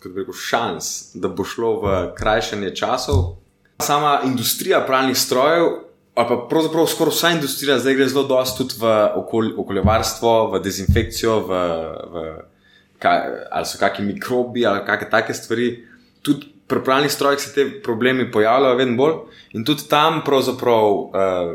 rekel, 0.05 0.35
šans, 0.35 1.15
da 1.15 1.29
bo 1.29 1.45
šlo 1.45 1.73
v 1.83 1.95
krajšanje 2.19 2.75
časov, 2.77 3.38
Sama 3.83 4.21
industrija 4.25 4.81
pravnih 4.87 5.19
strojev, 5.19 5.69
pa 6.15 6.47
pravzaprav 6.51 6.87
skoraj 6.91 7.15
vsa 7.15 7.31
industrija 7.31 7.79
zdaj 7.79 7.95
gre 7.95 8.09
zelo 8.09 8.25
dosto 8.27 8.65
tudi 8.65 8.81
v 8.81 8.93
okol, 9.21 9.53
okoljevarstvo, 9.63 10.51
v 10.53 10.61
dezinfekcijo, 10.65 11.39
v, 11.47 11.61
v, 12.13 12.25
kaj, 12.99 13.21
ali 13.51 13.71
so 13.71 13.79
kakšni 13.79 14.07
mikrobi 14.13 14.67
ali 14.67 14.83
kakšne 14.87 15.11
take 15.11 15.35
stvari. 15.35 15.69
Tudi 16.23 16.51
pri 16.69 16.83
pravnih 16.85 17.13
strojih 17.13 17.41
se 17.41 17.55
te 17.55 17.69
problemi 17.83 18.31
pojavljajo 18.33 18.77
vedno 18.77 18.97
bolj 18.97 19.15
in 19.57 19.65
tudi 19.65 19.87
tam 19.89 20.21
pravzaprav 20.25 20.91
uh, 20.93 21.55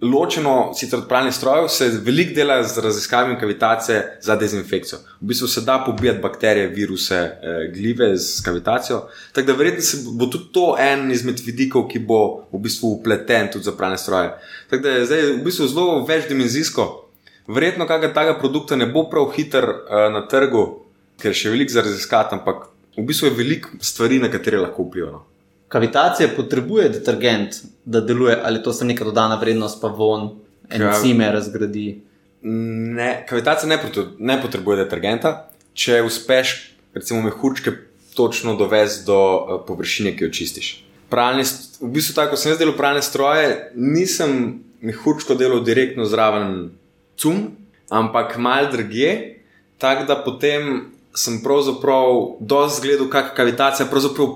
ločeno, 0.00 0.72
sicer 0.74 0.98
od 0.98 1.08
pralnih 1.08 1.34
strojev, 1.34 1.68
se 1.68 1.88
veliko 2.04 2.34
dela 2.34 2.62
z 2.62 2.78
raziskavami 2.84 3.38
kavitacije 3.40 4.18
za 4.22 4.36
dezinfekcijo. 4.36 4.98
V 5.20 5.26
bistvu 5.26 5.48
se 5.48 5.60
da 5.60 5.82
pobijati 5.86 6.20
bakterije, 6.22 6.68
viruse, 6.68 7.14
eh, 7.14 7.70
gljive 7.74 8.16
z 8.16 8.42
kavitacijo. 8.44 9.08
Tako 9.32 9.46
da 9.46 9.52
verjetno 9.52 10.12
bo 10.12 10.26
tudi 10.26 10.44
to 10.52 10.76
en 10.78 11.10
izmed 11.10 11.40
vidikov, 11.46 11.88
ki 11.88 11.98
bo 11.98 12.46
v 12.52 12.58
bistvu 12.58 12.86
upleten 12.88 13.48
tudi 13.52 13.64
za 13.64 13.72
pralne 13.72 13.98
stroje. 13.98 14.34
Tako 14.70 14.82
da 14.82 14.90
je 14.90 15.06
zdaj 15.06 15.22
v 15.22 15.44
bistvu 15.44 15.66
zelo 15.66 16.04
večdimenzijsko. 16.04 17.02
Verjetno 17.48 17.86
kakega 17.86 18.14
takega 18.14 18.38
produkta 18.38 18.76
ne 18.76 18.86
bo 18.86 19.08
prav 19.10 19.30
hiter 19.36 19.64
uh, 19.64 20.12
na 20.12 20.26
trgu, 20.28 20.82
ker 21.22 21.34
še 21.34 21.50
veliko 21.50 21.72
za 21.72 21.80
raziskati, 21.86 22.34
ampak 22.34 22.66
v 22.98 23.04
bistvu 23.06 23.26
je 23.26 23.34
veliko 23.38 23.68
stvari, 23.80 24.18
na 24.18 24.30
katere 24.30 24.58
lahko 24.58 24.82
vplivamo. 24.82 25.35
Kavitacija 25.68 26.28
potrebuje 26.36 26.88
detergent, 26.88 27.56
da 27.84 28.00
deluje, 28.00 28.36
ali 28.44 28.62
to 28.62 28.72
se 28.72 28.84
neka 28.84 29.04
dodana 29.04 29.38
vrednost, 29.40 29.80
pa 29.80 29.88
von, 29.88 30.30
encime 30.70 31.32
razgradi. 31.32 32.02
Ne, 32.42 33.26
kavitacija 33.28 33.68
ne, 33.68 33.78
ne 34.18 34.38
potrebuje 34.42 34.84
detergenta, 34.84 35.50
če 35.74 36.02
uspeš, 36.06 36.54
recimo, 36.94 37.22
mehurčke 37.22 37.72
točno 38.14 38.54
dovesti 38.56 39.04
do 39.06 39.18
uh, 39.18 39.60
površine, 39.66 40.14
ki 40.16 40.24
jo 40.24 40.30
čistiš. 40.30 40.70
Pralni, 41.10 41.44
v 41.80 41.90
bistvu, 41.98 42.14
tako 42.14 42.38
sem 42.38 42.52
jaz 42.52 42.60
delal 42.62 42.76
pralne 42.78 43.02
stroje, 43.02 43.72
nisem 43.74 44.62
mehurčko 44.86 45.34
delal 45.34 45.62
direktno 45.66 46.06
zraven 46.06 46.70
cum, 47.18 47.50
ampak 47.90 48.38
mal 48.38 48.70
drugje, 48.72 49.42
tako 49.78 50.06
da 50.08 50.16
potem 50.22 50.86
sem 51.16 51.38
pravzaprav 51.42 52.36
dosti 52.40 52.86
gledal, 52.86 53.08
kako 53.10 53.36
kavitacija 53.36 53.86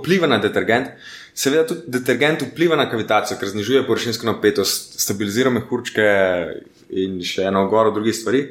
vpliva 0.01 0.27
na 0.27 0.39
detergent. 0.39 0.89
Seveda 1.35 1.67
tudi 1.67 1.81
detergent 1.87 2.43
vpliva 2.43 2.77
na 2.77 2.89
kavitacijo, 2.91 3.39
ker 3.39 3.49
znižuje 3.49 3.85
površinsko 3.87 4.27
napetost, 4.27 4.99
stabilizira 5.01 5.51
mehurčke 5.55 6.07
in 6.91 7.21
še 7.25 7.47
eno 7.51 7.67
goro 7.71 7.93
drugih 7.95 8.17
stvari. 8.17 8.45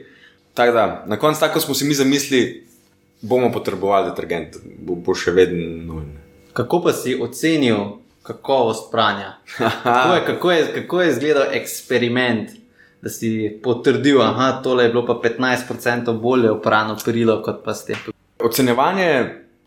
Tako 0.58 0.76
da 0.76 0.86
na 1.08 1.20
koncu, 1.20 1.40
tako 1.40 1.60
smo 1.60 1.76
si 1.76 1.88
mi 1.88 1.94
zamislili, 1.94 2.64
bomo 3.22 3.52
potrebovali 3.52 4.10
detergent, 4.12 4.58
bo, 4.80 4.96
bo 4.96 5.16
še 5.16 5.36
vedno 5.36 5.66
nujen. 5.84 6.14
Kako 6.56 6.82
pa 6.84 6.94
si 6.96 7.18
ocenil 7.20 8.00
kakovost 8.24 8.90
pranja? 8.92 9.36
kako, 9.58 10.16
je, 10.16 10.24
kako, 10.26 10.52
je, 10.52 10.64
kako 10.80 11.02
je 11.02 11.12
izgledal 11.12 11.54
eksperiment, 11.60 12.56
da 13.02 13.10
si 13.10 13.52
potrdil, 13.64 14.20
da 14.20 14.82
je 14.84 14.90
bilo 14.90 15.06
pa 15.08 15.20
15% 15.24 16.16
bolje 16.20 16.52
uprano 16.52 16.98
perilo 17.06 17.42
kot 17.44 17.62
pa 17.64 17.74
ste? 17.74 17.96
Ocenjevanje 18.40 19.12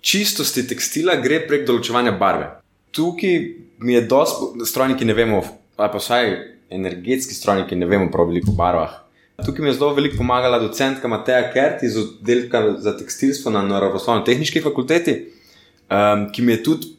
čistosti 0.00 0.66
tekstila 0.69 1.16
gre 1.23 1.40
prek 1.47 1.64
določevanja 1.69 2.12
barve 2.19 2.62
tukaj 2.92 3.54
mi 3.78 3.94
je 3.94 4.00
dosti, 4.00 4.64
strojniki 4.64 5.04
ne 5.04 5.14
vemo, 5.14 5.42
ali 5.76 5.92
pa 5.92 5.99
vsaj 5.99 6.37
energetski 6.70 7.34
strojniki 7.34 7.76
ne 7.76 7.87
vemo 7.87 8.11
prav 8.12 8.28
veliko 8.30 8.52
o 8.52 8.54
barvah. 8.54 8.99
Tukaj 9.44 9.62
mi 9.62 9.68
je 9.68 9.75
zelo 9.75 9.94
veliko 9.94 10.16
pomagala 10.16 10.58
docentka 10.58 11.08
Mateja 11.08 11.52
Kert 11.52 11.82
iz 11.82 11.96
oddelka 11.96 12.75
za 12.78 12.96
tekstilstvo 12.99 13.50
na 13.50 13.62
Naravoslovno-tehnički 13.62 14.62
fakulteti, 14.62 15.16
um, 15.90 16.28
ki 16.32 16.42
mi 16.42 16.52
je 16.52 16.62
tudi 16.62 16.92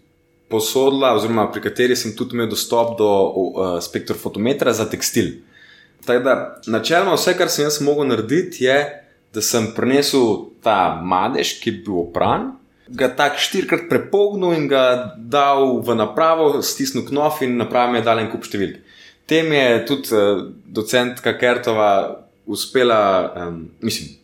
posodila, 0.49 1.13
oziroma 1.15 1.47
pri 1.51 1.61
kateri 1.61 1.95
sem 1.95 2.15
tudi 2.17 2.35
imel 2.35 2.49
dostop 2.49 2.97
do 2.97 3.09
uh, 3.09 3.77
spektrofotometra 3.81 4.73
za 4.73 4.89
tekstil. 4.89 5.31
Tako 6.05 6.23
da, 6.23 6.35
načeloma, 6.67 7.15
vse, 7.15 7.37
kar 7.37 7.49
sem 7.49 7.65
jaz 7.65 7.79
mogel 7.81 8.09
narediti, 8.11 8.65
je, 8.65 8.77
da 9.33 9.41
sem 9.41 9.71
prenesel 9.75 10.49
ta 10.61 10.99
madež, 11.01 11.55
ki 11.61 11.71
je 11.71 11.79
bil 11.85 12.01
opran, 12.03 12.51
ga 12.87 13.09
tako 13.15 13.39
štirikrat 13.39 13.87
prepognil 13.89 14.53
in 14.57 14.67
ga 14.67 15.15
dal 15.17 15.79
v 15.85 15.95
napravo, 15.95 16.61
stisnil 16.61 17.05
knof 17.07 17.41
in 17.41 17.57
naprava 17.57 17.91
mi 17.91 18.01
je 18.01 18.07
dala 18.07 18.23
en 18.23 18.31
kup 18.31 18.45
številk. 18.47 18.81
Tem 19.29 19.47
je 19.55 19.67
tudi 19.87 20.11
uh, 20.11 20.43
docentka 20.65 21.37
Kertova 21.39 21.89
uspela, 22.45 22.99
um, 23.47 23.69
mislim, 23.81 24.17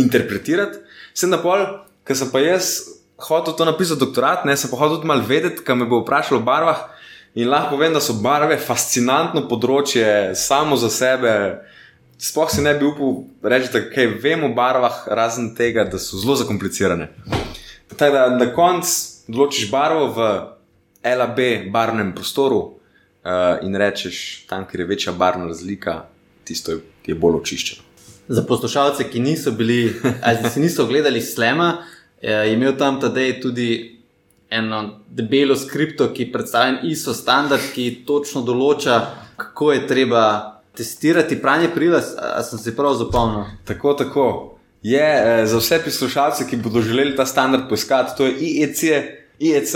interpretirati. 0.00 0.80
Sem 1.16 1.30
na 1.30 1.40
pol, 1.40 1.64
ker 2.08 2.16
sem 2.16 2.30
pa 2.32 2.40
jaz 2.40 2.96
hotel 3.28 3.56
to 3.56 3.64
napisati 3.68 4.00
doktorat, 4.00 4.44
ne 4.48 4.56
sem 4.56 4.72
pa 4.72 4.80
hotel 4.80 4.98
tudi 4.98 5.08
malo 5.12 5.24
vedeti, 5.28 5.64
kaj 5.64 5.76
me 5.76 5.88
bo 5.88 6.00
vprašalo 6.02 6.40
o 6.40 6.46
barvah. 6.46 6.86
In 7.36 7.50
lahko 7.52 7.76
povem, 7.76 7.92
da 7.92 8.00
so 8.00 8.16
barve 8.24 8.56
fascinantno 8.56 9.42
področje 9.50 10.32
samo 10.40 10.76
za 10.80 10.88
sebe. 10.88 11.32
Sploh 12.16 12.48
si 12.48 12.64
ne 12.64 12.72
bi 12.78 12.88
upal 12.88 13.26
reči, 13.44 13.68
da 13.74 13.84
kaj 13.92 14.14
vemo 14.24 14.48
o 14.48 14.56
barvah, 14.56 15.04
razen 15.12 15.52
tega, 15.56 15.84
da 15.84 16.00
so 16.00 16.16
zelo 16.16 16.38
zakomplicirane. 16.40 17.10
Tako 17.88 18.12
da 18.12 18.30
na 18.36 18.54
koncu 18.54 18.90
določiš 19.28 19.70
barvo 19.70 20.06
v 20.06 20.28
LAB 21.18 21.38
barvnem 21.72 22.14
prostoru 22.14 22.58
uh, 22.58 22.70
in 23.62 23.76
rečeš, 23.76 24.46
tam, 24.48 24.66
kjer 24.66 24.80
je 24.80 24.86
večja 24.86 25.12
barvna 25.12 25.46
razlika, 25.46 26.04
tisto 26.44 26.72
je, 26.72 26.78
je 27.06 27.14
bolj 27.14 27.40
očiščeno. 27.40 27.82
Za 28.28 28.42
poslušalce, 28.42 29.06
ki 29.10 29.20
niso 29.20 29.52
bili, 29.52 29.94
ali 30.22 30.50
si 30.50 30.60
niso 30.60 30.86
gledali 30.86 31.22
slema, 31.22 31.84
je 32.22 32.52
imel 32.52 32.76
tam 32.78 33.00
tadej 33.00 33.40
tudi 33.40 34.00
eno 34.50 35.00
debelo 35.08 35.56
skripto, 35.56 36.10
ki 36.14 36.32
predstavlja 36.32 36.80
ISO 36.82 37.14
standard, 37.14 37.62
ki 37.74 38.02
točno 38.06 38.42
določa, 38.42 39.00
kako 39.36 39.72
je 39.72 39.86
treba 39.86 40.22
testirati 40.76 41.38
pranje 41.42 41.70
prila. 41.74 42.02
Ali 42.18 42.44
sem 42.44 42.58
si 42.58 42.76
prav 42.76 42.94
zapomnil? 42.98 43.46
Tako, 43.64 43.94
tako 43.94 44.55
je 44.82 45.02
eh, 45.02 45.46
za 45.46 45.58
vse 45.58 45.80
poslušalce, 45.84 46.46
ki 46.50 46.56
bodo 46.56 46.80
želeli 46.80 47.16
ta 47.16 47.26
standard 47.26 47.68
poiskati, 47.68 48.16
to 48.16 48.26
je 48.26 48.32
IEC, 48.32 48.82
IEC 49.38 49.74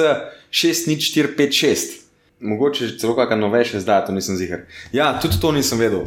60456. 0.50 2.00
Mogoče 2.40 2.98
celo 2.98 3.16
kakšna 3.16 3.36
novejša 3.36 3.80
zdaj, 3.80 4.06
to 4.06 4.12
nisem 4.12 4.36
zihar. 4.36 4.60
Ja, 4.92 5.20
tudi 5.20 5.40
to 5.40 5.52
nisem 5.52 5.78
vedel. 5.78 6.06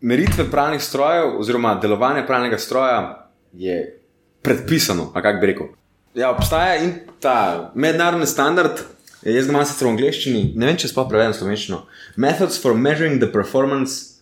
Meritve 0.00 0.50
pravnih 0.50 0.82
strojev, 0.82 1.40
oziroma 1.40 1.74
delovanje 1.82 2.26
pravnega 2.26 2.58
stroja 2.58 3.26
je 3.52 3.98
predpisano, 4.42 5.10
a 5.14 5.22
kako 5.22 5.40
bi 5.40 5.46
rekel. 5.46 5.66
Ja, 6.14 6.30
obstaja 6.30 6.76
in 6.82 6.92
ta 7.20 7.72
mednarodni 7.74 8.26
standard, 8.26 8.78
jaz 9.22 9.46
ga 9.46 9.52
imam 9.52 9.66
sicer 9.66 9.88
v 9.88 9.90
angleščini, 9.90 10.44
ne 10.54 10.70
vem, 10.70 10.78
če 10.78 10.92
sploh 10.92 11.08
prevedem 11.10 11.34
slovenščino. 11.34 11.82
Methods 12.16 12.60
for 12.62 12.76
measuring 12.78 13.18
the 13.20 13.28
performance 13.32 14.20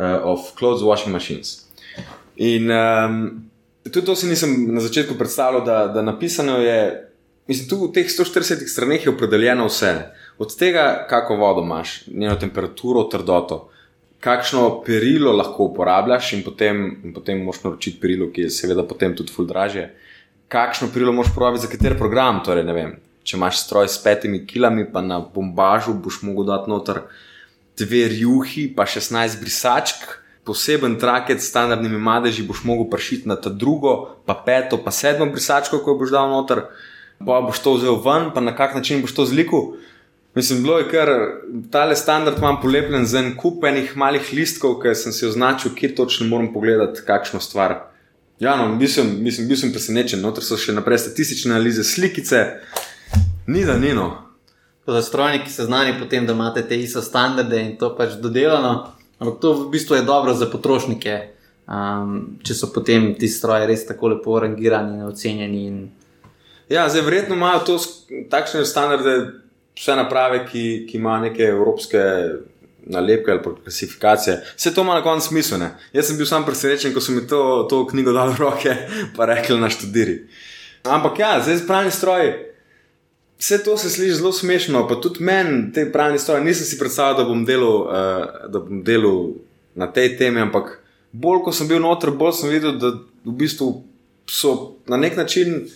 uh, 0.00 0.18
of 0.24 0.54
clothes 0.56 0.82
washing 0.82 1.12
machines. 1.12 1.65
In 2.36 2.70
um, 2.70 3.20
tudi 3.82 4.06
to 4.06 4.16
si 4.16 4.26
nisem 4.26 4.74
na 4.74 4.80
začetku 4.80 5.14
predstavljal, 5.14 5.64
da, 5.64 5.86
da 5.86 6.02
napisano 6.02 6.58
je, 6.58 7.08
mislim, 7.48 7.68
tu 7.68 7.78
v 7.86 7.92
teh 7.92 8.08
140 8.08 8.66
straneh 8.68 9.06
je 9.06 9.12
opredeljeno 9.12 9.66
vse. 9.66 9.94
Od 10.38 10.56
tega, 10.58 11.06
kako 11.08 11.36
vodo 11.36 11.62
imaš, 11.64 12.02
njeno 12.06 12.36
temperaturo, 12.36 13.06
trdoto, 13.08 13.70
kakšno 14.20 14.82
perilo 14.84 15.32
lahko 15.32 15.70
uporabljaš, 15.70 16.32
in 16.32 16.42
potem, 16.44 16.84
in 17.04 17.14
potem 17.14 17.40
moš 17.44 17.62
naročiti 17.64 18.00
perilo, 18.00 18.28
ki 18.32 18.46
je 18.46 18.50
seveda 18.50 18.84
potem 18.84 19.16
tudi 19.16 19.32
ful 19.32 19.48
draže. 19.48 19.88
Kakšno 20.52 20.90
perilo 20.92 21.12
moš 21.12 21.32
uporabiti 21.32 21.64
za 21.64 21.72
kater 21.72 21.96
program, 21.98 22.42
torej 22.44 22.66
ne 22.66 22.74
vem. 22.76 22.92
Če 23.26 23.36
imaš 23.36 23.64
stroj 23.64 23.88
s 23.90 23.98
petimi 24.02 24.44
kilami, 24.46 24.84
pa 24.92 25.00
na 25.02 25.18
bombažu 25.20 25.94
boš 25.94 26.20
mogel 26.22 26.46
dati 26.52 26.70
noter 26.70 27.00
dve 27.78 28.06
rjuhi, 28.12 28.68
pa 28.76 28.86
16 28.86 29.40
brisačk 29.40 30.25
poseben 30.46 30.94
trakec 30.98 31.42
s 31.42 31.50
standardnimi 31.50 31.98
madeži 31.98 32.46
boš 32.46 32.62
mogel 32.64 32.86
pršiti 32.90 33.28
na 33.28 33.36
ta 33.36 33.50
drugo, 33.50 33.96
pa 34.26 34.34
peto, 34.46 34.78
pa 34.78 34.94
sedmo 34.94 35.26
brisačko, 35.26 35.82
ko 35.82 35.96
boš 35.98 36.14
dal 36.14 36.30
noter, 36.30 36.68
pa 37.18 37.40
boš 37.42 37.60
to 37.64 37.74
vzel 37.74 37.98
ven, 38.04 38.30
pa 38.34 38.40
na 38.40 38.54
kak 38.56 38.78
način 38.78 39.02
boš 39.02 39.14
to 39.14 39.26
zlikal. 39.26 39.74
Mislim, 40.36 40.62
bilo 40.62 40.78
je 40.78 40.88
kar 40.90 41.08
tale 41.72 41.96
standard 41.96 42.38
imam 42.38 42.60
polepljen 42.62 43.06
z 43.06 43.18
en 43.18 43.30
kup 43.36 43.64
enih 43.64 43.96
malih 43.96 44.32
listkov, 44.32 44.78
ki 44.82 44.94
sem 44.94 45.12
si 45.12 45.26
označil, 45.26 45.72
kje 45.74 45.94
točno 45.96 46.28
moram 46.28 46.52
pogledati, 46.52 47.02
kakšno 47.06 47.40
stvar. 47.40 47.78
Ja, 48.38 48.56
no, 48.56 48.68
mislim, 48.68 49.16
mislim, 49.24 49.48
bil 49.48 49.56
sem 49.56 49.72
presenečen, 49.72 50.20
noter 50.20 50.44
so 50.44 50.58
še 50.60 50.74
naprej 50.76 51.00
statistične 51.06 51.54
analize, 51.54 51.84
slikice, 51.84 52.42
ni 53.48 53.64
da 53.64 53.78
nino. 53.80 54.10
Za 54.86 55.02
strojniki 55.02 55.50
se 55.50 55.64
znani 55.64 55.96
potem, 55.98 56.26
da 56.26 56.36
imate 56.36 56.62
te 56.68 56.76
isto 56.78 57.02
standarde 57.02 57.62
in 57.62 57.72
to 57.80 57.94
pač 57.96 58.20
dodelano. 58.20 58.92
Ampak 59.18 59.40
to 59.40 59.52
v 59.54 59.70
bistvu 59.72 59.96
je 59.96 60.02
dobro 60.02 60.34
za 60.34 60.48
potrošnike, 60.52 61.14
um, 61.68 62.36
če 62.44 62.54
so 62.54 62.68
potem 62.74 63.14
ti 63.16 63.28
stroji 63.28 63.68
res 63.68 63.86
tako 63.88 64.12
lepo 64.12 64.40
rangirani 64.40 64.98
in 64.98 65.06
ocenjeni. 65.08 65.62
In... 65.66 65.78
Ja, 66.68 66.88
zdaj 66.88 67.06
verjetno 67.06 67.38
imajo 67.38 67.62
to 67.64 67.78
takšne 68.30 68.66
standarde, 68.68 69.16
vse 69.76 69.96
naprave, 69.96 70.44
ki, 70.48 70.66
ki 70.90 71.00
imajo 71.00 71.28
neke 71.30 71.48
evropske 71.48 72.02
nalepke 72.86 73.30
ali 73.30 73.56
klasifikacije. 73.64 74.36
Vse 74.56 74.74
to 74.74 74.84
ima 74.84 74.94
na 74.94 75.02
koncu 75.02 75.28
smisel. 75.28 75.58
Ne? 75.58 75.70
Jaz 75.92 76.06
sem 76.06 76.16
bil 76.16 76.26
sam 76.26 76.44
presrečen, 76.46 76.94
ko 76.94 77.00
so 77.00 77.12
mi 77.12 77.26
to, 77.26 77.66
to 77.70 77.86
knjigo 77.86 78.12
dali 78.12 78.34
v 78.34 78.40
roke, 78.40 78.76
pa 79.16 79.26
rekli 79.26 79.58
na 79.60 79.70
študiri. 79.70 80.20
Ampak 80.84 81.18
ja, 81.18 81.40
zdaj 81.42 81.64
spravni 81.64 81.90
stroji. 81.90 82.32
Vse 83.38 83.58
to 83.64 83.76
se 83.76 83.90
sliši 83.90 84.14
zelo 84.14 84.32
smešno, 84.32 84.86
pa 84.88 84.96
tudi 85.00 85.24
meni, 85.24 85.72
te 85.72 85.84
pravne 85.92 86.18
stvari, 86.18 86.44
nisem 86.44 86.66
si 86.66 86.78
predstavljal, 86.78 87.18
da 87.18 87.28
bom 87.28 87.44
delal, 87.44 87.80
uh, 87.82 88.50
da 88.52 88.62
bom 88.64 88.80
delal 88.84 89.18
na 89.74 89.90
tej 89.92 90.14
temi, 90.16 90.40
ampak 90.40 90.78
bolj 91.12 91.42
ko 91.44 91.52
sem 91.52 91.68
bil 91.68 91.82
noter, 91.84 92.14
bolj 92.16 92.32
sem 92.40 92.50
videl, 92.50 92.78
da 92.80 92.94
v 93.26 93.34
bistvu 93.36 93.68
so 94.30 94.54
na 94.88 94.96
nek 94.96 95.16
način 95.16 95.66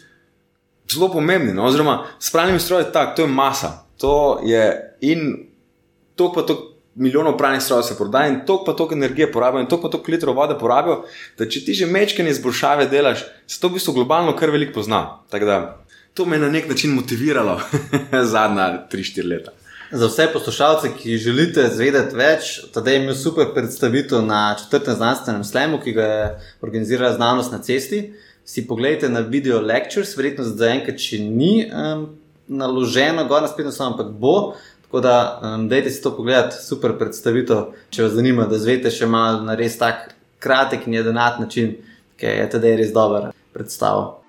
zelo 0.91 1.11
pomembni. 1.13 1.53
No? 1.53 1.69
Oziroma, 1.69 2.07
s 2.19 2.33
pravnimi 2.33 2.61
stroji 2.61 2.89
je 2.89 2.93
tako, 2.93 3.17
to 3.17 3.23
je 3.23 3.29
masa. 3.29 3.73
To 4.01 4.41
je 4.45 4.97
in 5.01 5.51
to 6.17 6.33
pa 6.33 6.43
to 6.43 6.71
milijonov 6.95 7.37
pralnih 7.39 7.63
strojev 7.63 7.83
se 7.83 7.97
prodaja 7.97 8.29
in 8.29 8.41
toliko 8.47 8.65
pa 8.65 8.73
toliko 8.73 8.95
energije 8.95 9.33
porabijo 9.33 9.61
in 9.61 9.67
toliko 9.67 9.89
pa 9.89 9.93
toliko 9.93 10.13
litrov 10.13 10.37
vode 10.37 10.57
porabijo, 10.59 11.05
da 11.39 11.49
če 11.49 11.65
ti 11.65 11.75
že 11.75 11.87
mečkene 11.87 12.31
izboljšave 12.31 12.87
delaš, 12.87 13.25
se 13.47 13.61
to 13.61 13.69
v 13.69 13.79
bistvu 13.79 13.95
globalno 13.95 14.35
kar 14.37 14.51
veliko 14.51 14.81
pozna. 14.81 15.21
Tako 15.31 15.47
da 15.47 15.59
to 16.21 16.27
me 16.27 16.37
je 16.37 16.41
na 16.41 16.49
nek 16.49 16.69
način 16.69 16.91
motiviralo 16.91 17.61
zadnja 18.33 18.87
3-4 18.93 19.29
leta. 19.29 19.51
Za 19.93 20.07
vse 20.07 20.27
poslušalce, 20.33 20.89
ki 20.99 21.17
želite 21.17 21.65
zvedeti 21.73 22.17
več, 22.17 22.51
tudi 22.75 22.91
je 22.91 23.01
imel 23.01 23.15
super 23.15 23.47
predstavitev 23.55 24.21
na 24.27 24.57
četrtem 24.59 24.95
znanstvenem 24.95 25.45
slemu, 25.45 25.79
ki 25.81 25.93
ga 25.93 26.03
je 26.03 26.27
organizirala 26.61 27.15
znanost 27.15 27.53
na 27.53 27.63
cesti. 27.63 28.13
Si 28.45 28.67
pogledajte 28.67 29.09
na 29.09 29.21
video 29.21 29.61
lectures, 29.61 30.13
verjetno 30.17 30.45
za 30.45 30.69
enkrat, 30.69 31.01
če 31.01 31.23
ni 31.25 31.65
um, 31.73 32.05
naloženo, 32.49 33.25
gor 33.25 33.41
na 33.43 33.49
spletno 33.49 33.73
stran, 33.73 33.95
ampak 33.95 34.13
bo. 34.13 34.37
Tako 34.85 35.01
da, 35.01 35.17
um, 35.41 35.69
dajte 35.73 35.91
si 35.91 36.03
to 36.03 36.13
pogledati, 36.17 36.61
super 36.67 36.99
predstavitev, 37.01 37.71
če 37.91 38.11
vas 38.11 38.17
zanima, 38.21 38.45
da 38.45 38.61
zvete 38.61 38.93
še 38.93 39.09
malo 39.09 39.41
na 39.49 39.57
res 39.57 39.81
tak 39.81 40.11
kratek 40.39 40.85
in 40.87 41.01
jedenat 41.01 41.41
način, 41.41 41.79
ki 42.21 42.41
je 42.43 42.49
tudi 42.53 42.77
res 42.77 42.93
dober 42.93 43.33
predstav 43.57 44.20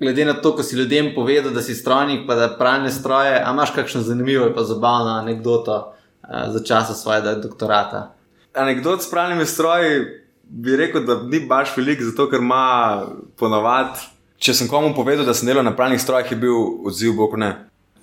glede 0.00 0.24
na 0.24 0.34
to, 0.34 0.56
ko 0.56 0.62
si 0.62 0.76
ljudem 0.76 1.12
povedal, 1.14 1.52
da 1.52 1.62
si 1.62 1.74
strojnik, 1.74 2.26
pa 2.26 2.34
da 2.34 2.48
pralne 2.58 2.90
stroje, 2.90 3.42
a 3.44 3.50
imaš 3.52 3.70
kakšno 3.74 4.00
zanimivo 4.00 4.46
in 4.46 4.54
pa 4.54 4.64
zabavno 4.64 5.10
anegdoto 5.10 5.76
uh, 6.22 6.28
za 6.52 6.64
časa 6.64 6.94
svojega 6.94 7.34
doktorata? 7.34 8.14
Anekdot 8.54 9.02
s 9.02 9.10
pralnimi 9.10 9.46
stroji 9.46 10.04
bi 10.42 10.76
rekel, 10.76 11.04
da 11.04 11.22
ni 11.22 11.40
baš 11.40 11.76
velik, 11.76 12.02
zato 12.02 12.30
ker 12.30 12.40
ima 12.40 13.02
ponovadi. 13.36 14.00
Če 14.38 14.54
sem 14.54 14.68
komu 14.70 14.94
povedal, 14.94 15.26
da 15.26 15.34
sem 15.34 15.50
delal 15.50 15.64
na 15.66 15.74
pralnih 15.76 16.00
strojih, 16.00 16.30
je 16.30 16.38
bil 16.38 16.86
odziv 16.86 17.16
bo 17.18 17.26
ne. 17.36 17.50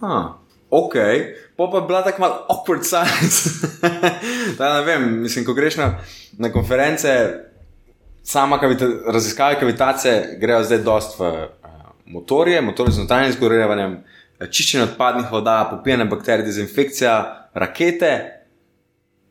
Ah, 0.04 0.36
ok, 0.70 0.96
pa 1.56 1.68
pa 1.72 1.82
bila 1.88 2.04
tako 2.04 2.22
malo 2.22 2.46
awkward 2.52 2.84
science. 2.84 3.68
da 4.60 4.74
ne 4.74 4.82
vem, 4.86 5.08
mislim, 5.24 5.46
ko 5.48 5.56
greš 5.56 5.80
na, 5.80 5.94
na 6.38 6.52
konference, 6.52 7.14
sama 8.24 8.60
kavita, 8.60 8.86
raziskave 9.08 9.60
kavitacije 9.60 10.38
grejo 10.42 10.64
zdaj 10.64 10.84
dost 10.84 11.20
v 11.20 11.32
motorje, 12.06 12.62
motorje 12.62 12.94
z 12.94 13.04
notranjim 13.04 13.34
izgorevanjem, 13.34 13.98
čiščenje 14.52 14.84
odpadnih 14.92 15.32
voda, 15.32 15.58
popijanje 15.72 16.06
bakterij, 16.12 16.46
dezinfekcija, 16.46 17.16
rakete 17.54 18.12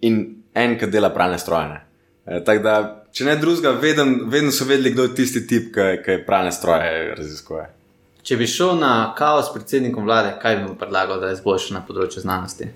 in 0.01 0.21
en, 0.55 0.79
ki 0.79 0.89
dela 0.91 1.11
pralne 1.15 1.39
stroje. 1.39 1.81
E, 2.27 2.41
tako 2.45 2.63
da, 2.65 2.75
če 3.13 3.29
ne 3.29 3.37
drugega, 3.37 3.75
vedno, 3.81 4.29
vedno 4.33 4.53
so 4.55 4.67
vedeli, 4.69 4.95
kdo 4.95 5.09
je 5.09 5.15
tisti 5.19 5.45
tip, 5.47 5.73
ki, 5.75 5.89
ki 6.05 6.21
pralne 6.27 6.53
stroje 6.55 7.15
raziskuje. 7.19 7.67
Če 8.25 8.39
bi 8.41 8.49
šel 8.49 8.79
na 8.81 9.13
kaos 9.19 9.51
s 9.51 9.53
predsednikom 9.53 10.07
vlade, 10.09 10.33
kaj 10.41 10.57
bi 10.57 10.69
mu 10.71 10.79
predlagal, 10.81 11.21
da 11.21 11.29
je 11.29 11.39
izboljšal 11.39 11.77
na 11.77 11.85
področju 11.85 12.25
znanosti? 12.25 12.71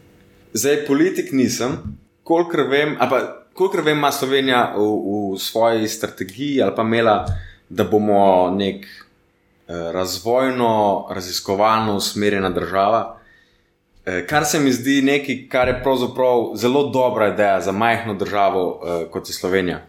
Zdaj, 0.52 0.82
politik 0.84 1.32
nisem, 1.36 1.78
kolikor 2.28 2.66
vem, 2.68 2.96
ali 3.00 3.22
kolikor 3.56 3.82
vem, 3.86 3.96
ima 3.96 4.12
Slovenija 4.12 4.60
v, 4.76 4.84
v 5.32 5.40
svoji 5.40 5.88
strategiji 5.88 6.60
ali 6.64 6.76
pa 6.76 6.84
imela, 6.84 7.22
da 7.68 7.84
bomo 7.88 8.20
nek 8.52 8.84
razvojno, 9.68 11.06
raziskovalno 11.10 11.96
usmerjena 11.96 12.50
država. 12.50 13.18
Eh, 14.08 14.26
kar 14.26 14.44
se 14.44 14.60
mi 14.60 14.72
zdi 14.72 15.02
nekaj, 15.02 15.48
kar 15.48 15.68
je 15.68 15.82
pravzaprav 15.82 16.52
zelo 16.54 16.88
dobra 16.88 17.28
ideja 17.28 17.60
za 17.60 17.72
majhno 17.72 18.14
državo 18.14 18.80
eh, 18.84 19.10
kot 19.10 19.28
je 19.28 19.32
Slovenija. 19.32 19.82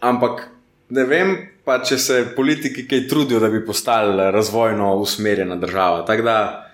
Ampak 0.00 0.48
ne 0.88 1.04
vem, 1.04 1.36
pa 1.64 1.78
če 1.78 1.98
se 1.98 2.24
politiki 2.36 2.88
kaj 2.88 3.06
trudijo, 3.08 3.40
da 3.40 3.48
bi 3.48 3.66
postali 3.66 4.32
razvojno 4.32 4.96
usmerjena 4.96 5.56
država. 5.56 6.04
Tako 6.06 6.22
da 6.22 6.70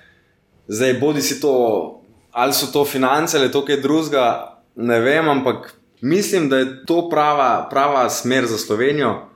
zdaj 0.68 0.94
bodi 0.94 1.22
si 1.22 1.40
to, 1.40 1.52
ali 2.30 2.52
so 2.52 2.72
to 2.72 2.84
finance 2.84 3.38
ali 3.38 3.52
to 3.52 3.64
kaj 3.64 3.80
drugega, 3.80 4.56
ne 4.76 5.00
vem, 5.00 5.28
ampak 5.28 5.74
mislim, 6.00 6.48
da 6.48 6.58
je 6.58 6.86
to 6.86 7.08
prava, 7.10 7.68
prava 7.70 8.08
smer 8.10 8.46
za 8.46 8.58
Slovenijo 8.58 9.26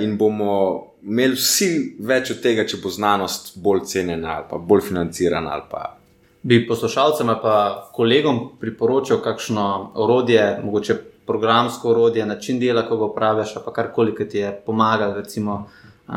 in 0.00 0.18
bomo 0.18 0.89
imeli 1.02 1.36
vsi 1.36 1.70
več 2.00 2.30
od 2.34 2.42
tega, 2.42 2.66
če 2.68 2.80
bo 2.82 2.90
znanost 2.92 3.54
bolj 3.58 3.84
cenjena 3.92 4.36
ali 4.36 4.46
pa 4.50 4.58
bolj 4.58 4.86
financirana. 4.90 5.54
Ali 5.56 5.66
pa. 5.70 5.96
Bi 6.42 6.62
poslušalcem 6.68 7.28
ali 7.28 7.42
pa 7.42 7.56
kolegom 7.92 8.40
priporočil 8.60 9.20
kakšno 9.24 9.92
orodje, 9.94 10.44
mogoče 10.64 10.96
programsko 11.26 11.90
orodje, 11.90 12.26
način 12.26 12.58
dela, 12.60 12.82
ko 12.88 12.96
ga 12.96 13.10
upravljaš, 13.12 13.54
pa 13.64 13.72
karkoli, 13.72 14.14
ki 14.16 14.28
ti 14.28 14.38
je 14.38 14.50
pomagalo, 14.66 15.14
recimo 15.14 15.62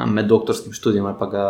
med 0.08 0.26
doktorskim 0.26 0.74
študijem 0.74 1.06
ali 1.06 1.20
pa 1.20 1.26
ga 1.30 1.46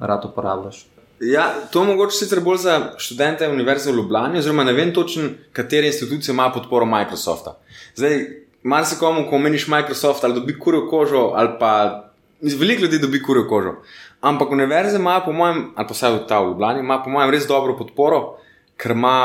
rad 0.00 0.24
uporabljaš. 0.24 0.86
Ja, 1.20 1.48
to 1.72 1.82
je 1.82 1.86
mogoče 1.86 2.14
sicer 2.14 2.40
bolj 2.40 2.60
za 2.62 2.74
študente 2.98 3.48
Univerze 3.48 3.90
v 3.90 3.96
Ljubljani, 3.96 4.38
oziroma 4.38 4.64
ne 4.64 4.72
vem 4.72 4.92
točno, 4.94 5.30
katere 5.52 5.86
institucije 5.86 6.32
ima 6.32 6.52
podporo 6.54 6.86
Microsofta. 6.86 7.56
Zdaj, 7.96 8.20
marsikomu, 8.62 9.26
ko 9.30 9.36
omeniš 9.36 9.66
Microsoft 9.68 10.24
ali 10.24 10.34
dobi 10.34 10.58
kurjo 10.58 10.86
kožo 10.90 11.32
ali 11.34 11.56
pa 11.58 12.07
Veliko 12.40 12.82
ljudi 12.82 12.98
dobi 12.98 13.22
kurjo 13.22 13.48
kožo. 13.48 13.72
Ampak 14.20 14.50
univerze 14.50 14.96
imajo, 14.96 15.24
po 15.24 15.32
mojem, 15.32 15.72
ali 15.76 15.86
pa 15.88 15.94
vsaj 15.94 16.18
ta 16.28 16.40
v 16.40 16.52
Ljubljani, 16.52 16.80
ima 16.80 17.02
po 17.02 17.10
mojem 17.10 17.30
res 17.30 17.46
dobro 17.46 17.76
podporo, 17.78 18.38
ker 18.76 18.94
ima, 18.94 19.18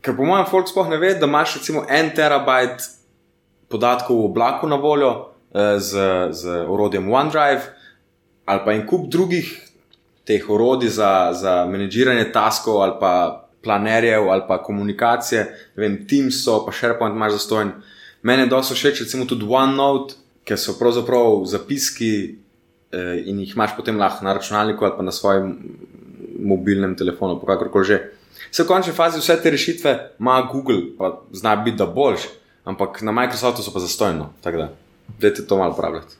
ker 0.00 0.16
po 0.16 0.26
mojem, 0.26 0.46
folk 0.50 0.70
sploh 0.70 0.90
ne 0.90 0.98
ve, 1.02 1.14
da 1.14 1.26
imaš 1.26 1.56
recimo 1.58 1.84
en 1.88 2.10
terabajt 2.14 2.86
podatkov 3.68 4.20
v 4.20 4.24
oblaku 4.30 4.68
na 4.68 4.76
voljo 4.76 5.12
eh, 5.54 5.78
z, 5.78 6.06
z 6.30 6.64
orodjem 6.68 7.08
OneDrive 7.12 7.62
ali 8.44 8.60
pa 8.64 8.72
en 8.74 8.82
kup 8.86 9.06
drugih 9.08 9.48
teh 10.26 10.50
orodij 10.50 10.90
za, 10.98 11.32
za 11.32 11.62
menedžiranje 11.70 12.32
taskov 12.34 12.82
ali 12.82 12.98
pa 13.00 13.12
planerjev 13.62 14.30
ali 14.30 14.42
pa 14.48 14.58
komunikacije, 14.62 15.42
ne 15.76 15.80
vem, 15.80 16.00
Teams 16.06 16.42
so, 16.44 16.64
pa 16.66 16.72
SharePoint 16.72 17.14
imaš 17.14 17.38
zastojen. 17.38 17.72
Mene 18.22 18.46
dosto 18.46 18.74
všeč, 18.74 19.00
recimo 19.06 19.24
tudi 19.26 19.46
OneNote 19.48 20.14
ker 20.44 20.58
so 20.58 20.74
pravzaprav 20.78 21.44
zapiski 21.46 22.12
eh, 22.92 23.22
in 23.26 23.40
jih 23.40 23.54
imaš 23.54 23.76
potem 23.76 23.98
lahko 23.98 24.24
na 24.24 24.34
računalniku 24.34 24.84
ali 24.84 24.94
pa 24.96 25.02
na 25.02 25.12
svojem 25.12 25.56
mobilnem 26.38 26.96
telefonu, 26.96 27.40
pa 27.40 27.54
kakorkoli 27.54 27.84
že. 27.84 28.00
Se 28.50 28.64
v 28.64 28.66
končni 28.66 28.92
fazi 28.92 29.20
vse 29.20 29.36
te 29.42 29.50
rešitve 29.50 30.16
ima 30.20 30.42
Google, 30.52 30.96
pa 30.98 31.22
zna 31.32 31.56
biti 31.56 31.76
da 31.76 31.86
boljš, 31.86 32.26
ampak 32.64 33.02
na 33.02 33.12
Microsoftu 33.12 33.62
so 33.62 33.72
pa 33.72 33.80
zastojno. 33.80 34.32
Tako 34.40 34.58
da, 34.58 34.68
dajte 35.20 35.46
to 35.46 35.56
malo 35.56 35.76
pravljati. 35.76 36.14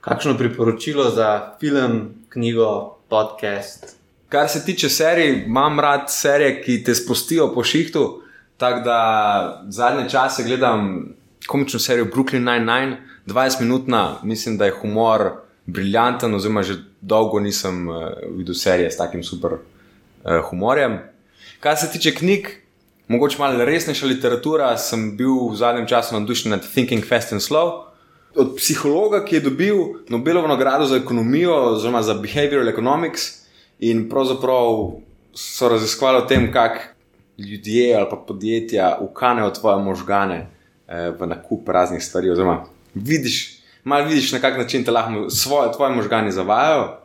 Kakšno 0.00 0.36
priporočilo 0.38 1.10
za 1.10 1.56
film, 1.60 2.14
knjigo, 2.28 2.96
podcast? 3.08 3.96
Kar 4.28 4.48
se 4.48 4.64
tiče 4.64 4.88
serij, 4.88 5.44
imam 5.46 5.80
rad 5.80 6.06
serije, 6.08 6.62
ki 6.62 6.84
te 6.84 6.94
spustijo 6.94 7.52
po 7.54 7.64
šihtu. 7.64 8.22
Tako 8.56 8.80
da 8.80 9.64
zadnje 9.68 10.08
čase 10.10 10.44
gledam 10.44 11.08
komično 11.46 11.80
serijo 11.80 12.04
Brooklyn 12.04 12.44
Nine-Nine, 12.44 12.96
20-minutna, 13.26 14.16
mislim, 14.22 14.58
da 14.58 14.64
je 14.64 14.74
humor 14.80 15.30
briljanten, 15.66 16.34
oziroma 16.34 16.62
že 16.62 16.76
dolgo 17.00 17.40
nisem 17.40 17.88
uh, 17.88 17.96
videl 18.36 18.54
serije 18.54 18.90
s 18.90 18.96
takim 18.96 19.24
super 19.24 19.52
uh, 19.52 20.50
humorjem. 20.50 20.98
Kar 21.60 21.76
se 21.76 21.90
tiče 21.92 22.14
knjig, 22.14 22.48
mogoče 23.08 23.38
malo 23.38 23.64
resnejša 23.64 24.06
literatura, 24.06 24.76
sem 24.76 25.16
bil 25.16 25.48
v 25.50 25.56
zadnjem 25.56 25.86
času 25.86 26.14
navdušen 26.14 26.50
nad 26.50 26.72
Thinking 26.72 27.04
Fast 27.04 27.32
and 27.32 27.42
Slow. 27.42 27.82
Od 28.36 28.54
psihologa, 28.56 29.24
ki 29.24 29.36
je 29.36 29.40
dobil 29.40 29.76
Nobelovo 30.08 30.48
nagrado 30.48 30.86
za 30.86 30.96
ekonomijo, 30.96 31.54
oziroma 31.72 32.02
za 32.02 32.14
behavioral 32.14 32.68
economics, 32.68 33.46
in 33.78 34.08
pravzaprav 34.08 34.92
so 35.34 35.68
raziskovali 35.68 36.18
o 36.18 36.26
tem, 36.26 36.52
kako 36.52 36.80
ljudje 37.38 37.96
ali 37.96 38.06
pa 38.10 38.16
podjetja 38.16 38.98
ukanejo 39.00 39.50
tvoje 39.50 39.82
možgane 39.82 40.46
eh, 40.88 41.10
v 41.20 41.26
nakup 41.26 41.68
raznih 41.68 42.04
stvari, 42.04 42.30
oziroma 42.30 42.64
vidiš, 42.96 43.58
malo 43.84 44.08
vidiš, 44.08 44.32
na 44.32 44.38
kak 44.38 44.58
način 44.58 44.84
te 44.84 44.90
lahko 44.90 45.30
svoje, 45.30 45.72
tvoje 45.72 45.94
možgani 45.94 46.32
zavajajo. 46.32 47.02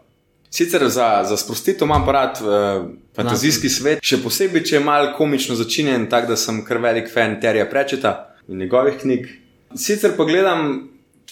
Sicer 0.52 0.90
za, 0.90 1.24
za 1.30 1.38
sprostitev 1.38 1.86
imam 1.86 2.10
rad 2.10 2.40
uh, 2.42 2.86
fantazijski 3.16 3.68
no. 3.68 3.74
svet, 3.74 4.04
še 4.04 4.18
posebej, 4.24 4.66
če 4.68 4.76
je 4.76 4.84
malo 4.84 5.14
komično 5.18 5.56
začinjen, 5.56 6.10
tako 6.12 6.34
da 6.34 6.36
sem 6.36 6.60
kar 6.68 6.82
velik 6.84 7.08
fan 7.14 7.38
Terija 7.42 7.70
Prečeta 7.70 8.36
in 8.48 8.60
njegovih 8.60 8.98
knjig. 9.00 9.30
Sicer 9.76 10.12
pa 10.18 10.28
gledam 10.28 10.90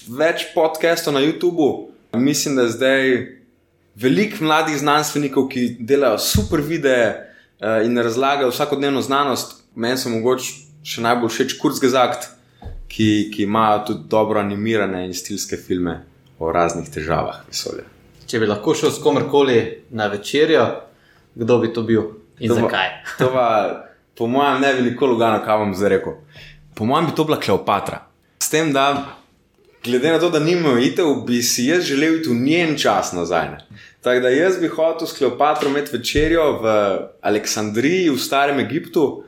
več 0.07 0.47
podcastov 0.53 1.17
na 1.17 1.23
YouTubu, 1.25 1.89
mislim, 2.15 2.55
da 2.55 2.63
je 2.63 2.75
zdaj 2.77 3.11
veliko 3.99 4.45
mladih 4.47 4.79
znanstvenikov, 4.79 5.49
ki 5.51 5.67
delajo 5.79 6.21
super 6.23 6.63
videe 6.63 7.11
uh, 7.11 7.83
in 7.83 7.99
razlagajo 7.99 8.53
vsakodnevno 8.55 9.03
znanost. 9.03 9.57
Meni 9.75 9.99
so 9.99 10.11
mogoče 10.11 10.55
še 10.87 11.03
najbolj 11.03 11.35
všeč 11.35 11.59
Kurzgesagt 11.59 12.31
ki, 12.89 13.29
ki 13.33 13.43
imajo 13.43 13.83
tudi 13.87 14.09
dobro 14.09 14.39
animirane 14.39 15.05
in 15.05 15.13
stilske 15.13 15.57
filme 15.57 15.99
o 16.39 16.51
raznih 16.51 16.89
težavah 16.89 17.43
vesolja. 17.47 17.85
Če 18.27 18.41
bi 18.41 18.49
lahko 18.49 18.73
šel 18.77 18.91
s 18.93 19.01
komerkoli 19.03 19.59
na 19.95 20.07
večerjo, 20.09 20.65
kdo 21.35 21.59
bi 21.61 21.71
to 21.73 21.83
bil 21.85 22.03
in 22.39 22.51
to 22.51 22.57
zakaj? 22.59 22.89
Va, 22.89 23.15
to 23.21 23.29
pa, 23.33 23.47
po 24.17 24.27
mojem, 24.27 24.61
ne 24.61 24.73
veliko 24.81 25.07
lugano, 25.09 25.41
kaj 25.45 25.63
bom 25.63 25.73
zdaj 25.77 25.95
rekel. 25.95 26.19
Po 26.75 26.85
mojem, 26.89 27.09
bi 27.09 27.15
to 27.15 27.25
bila 27.29 27.39
Kleopatra. 27.39 28.03
S 28.39 28.49
tem, 28.49 28.73
da 28.73 29.17
glede 29.83 30.11
na 30.11 30.19
to, 30.19 30.29
da 30.29 30.39
nimajo 30.39 30.79
itev, 30.83 31.13
bi 31.27 31.41
si 31.43 31.65
jaz 31.69 31.83
želel 31.87 32.19
iti 32.19 32.29
v 32.29 32.35
njen 32.35 32.77
čas 32.77 33.13
nazaj. 33.13 33.49
Ne? 33.51 33.81
Tako 34.01 34.19
da 34.23 34.29
jaz 34.29 34.59
bi 34.59 34.67
hotel 34.67 35.07
s 35.07 35.17
Kleopatro 35.17 35.69
imeti 35.69 35.97
večerjo 35.97 36.51
v 36.61 36.73
Aleksandriji, 37.21 38.09
v 38.09 38.17
Starem 38.17 38.59
Egiptu. 38.59 39.23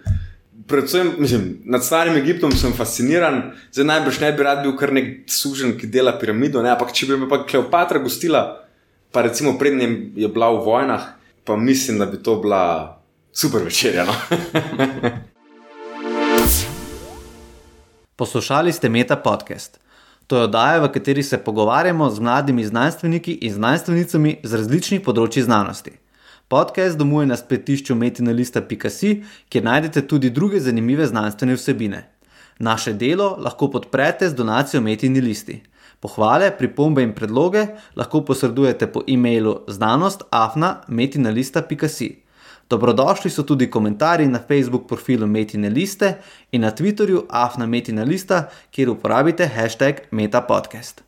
Predvsem 0.68 1.14
mislim, 1.18 1.62
nad 1.66 1.86
Starim 1.86 2.16
Egiptom 2.18 2.52
sem 2.52 2.74
fasciniran, 2.74 3.52
zdaj 3.72 3.86
najbrž 3.86 4.20
ne 4.20 4.32
bi 4.36 4.44
rad 4.44 4.64
bil 4.64 4.76
kar 4.78 4.94
nek 4.94 5.30
sužen, 5.32 5.78
ki 5.80 5.88
dela 5.88 6.14
piramido. 6.20 6.62
Ne? 6.62 6.72
Ampak 6.74 6.94
če 6.94 7.08
bi 7.10 7.18
me 7.18 7.30
pa 7.30 7.44
Kleopatra 7.48 8.00
gostila, 8.04 8.64
pa 9.12 9.22
recimo 9.26 9.58
prednjem 9.60 10.12
je 10.16 10.28
bila 10.28 10.52
v 10.52 10.64
vojnah, 10.66 11.04
pa 11.44 11.56
mislim, 11.58 12.00
da 12.00 12.06
bi 12.06 12.20
to 12.24 12.36
bila 12.44 12.64
super 13.32 13.64
večerja. 13.64 14.06
No? 14.06 14.14
Poslušali 18.22 18.72
ste 18.72 18.90
Meta 18.90 19.16
podcast. 19.16 19.80
To 20.28 20.38
je 20.38 20.44
oddaja, 20.44 20.80
v 20.80 20.92
kateri 20.92 21.24
se 21.24 21.38
pogovarjamo 21.38 22.10
z 22.10 22.20
mladimi 22.20 22.66
znanstveniki 22.66 23.34
in 23.42 23.54
znanstvenicami 23.54 24.40
z 24.44 24.54
različnih 24.54 25.02
področji 25.02 25.42
znanosti. 25.44 25.92
Podcast 26.52 26.98
domuje 26.98 27.28
na 27.28 27.36
spletišču 27.40 27.96
metinalista.si, 27.96 29.24
kjer 29.50 29.64
najdete 29.64 30.08
tudi 30.08 30.30
druge 30.30 30.60
zanimive 30.60 31.06
znanstvene 31.08 31.54
vsebine. 31.56 32.10
Naše 32.60 32.94
delo 32.94 33.38
lahko 33.40 33.72
podprete 33.72 34.30
z 34.30 34.36
donacijo 34.36 34.82
Metini 34.82 35.22
listi. 35.22 35.64
Pohvale, 36.00 36.52
pripombe 36.58 37.04
in 37.08 37.14
predloge 37.16 37.68
lahko 37.96 38.22
posredujete 38.28 38.88
po 38.92 39.02
e-mailu 39.08 39.60
znanost.afna.metinalista.si. 39.68 42.24
Dobrodošli 42.70 43.32
so 43.32 43.44
tudi 43.48 43.72
komentarji 43.72 44.28
na 44.28 44.40
Facebook 44.48 44.88
profilu 44.88 45.28
Metine 45.28 45.70
liste 45.70 46.14
in 46.52 46.62
na 46.62 46.72
Twitterju 46.72 47.22
Afna 47.30 47.66
Metina 47.66 48.04
lista, 48.04 48.50
kjer 48.72 48.90
uporabite 48.90 49.48
hashtag 49.48 49.96
MetaPodcast. 50.12 51.00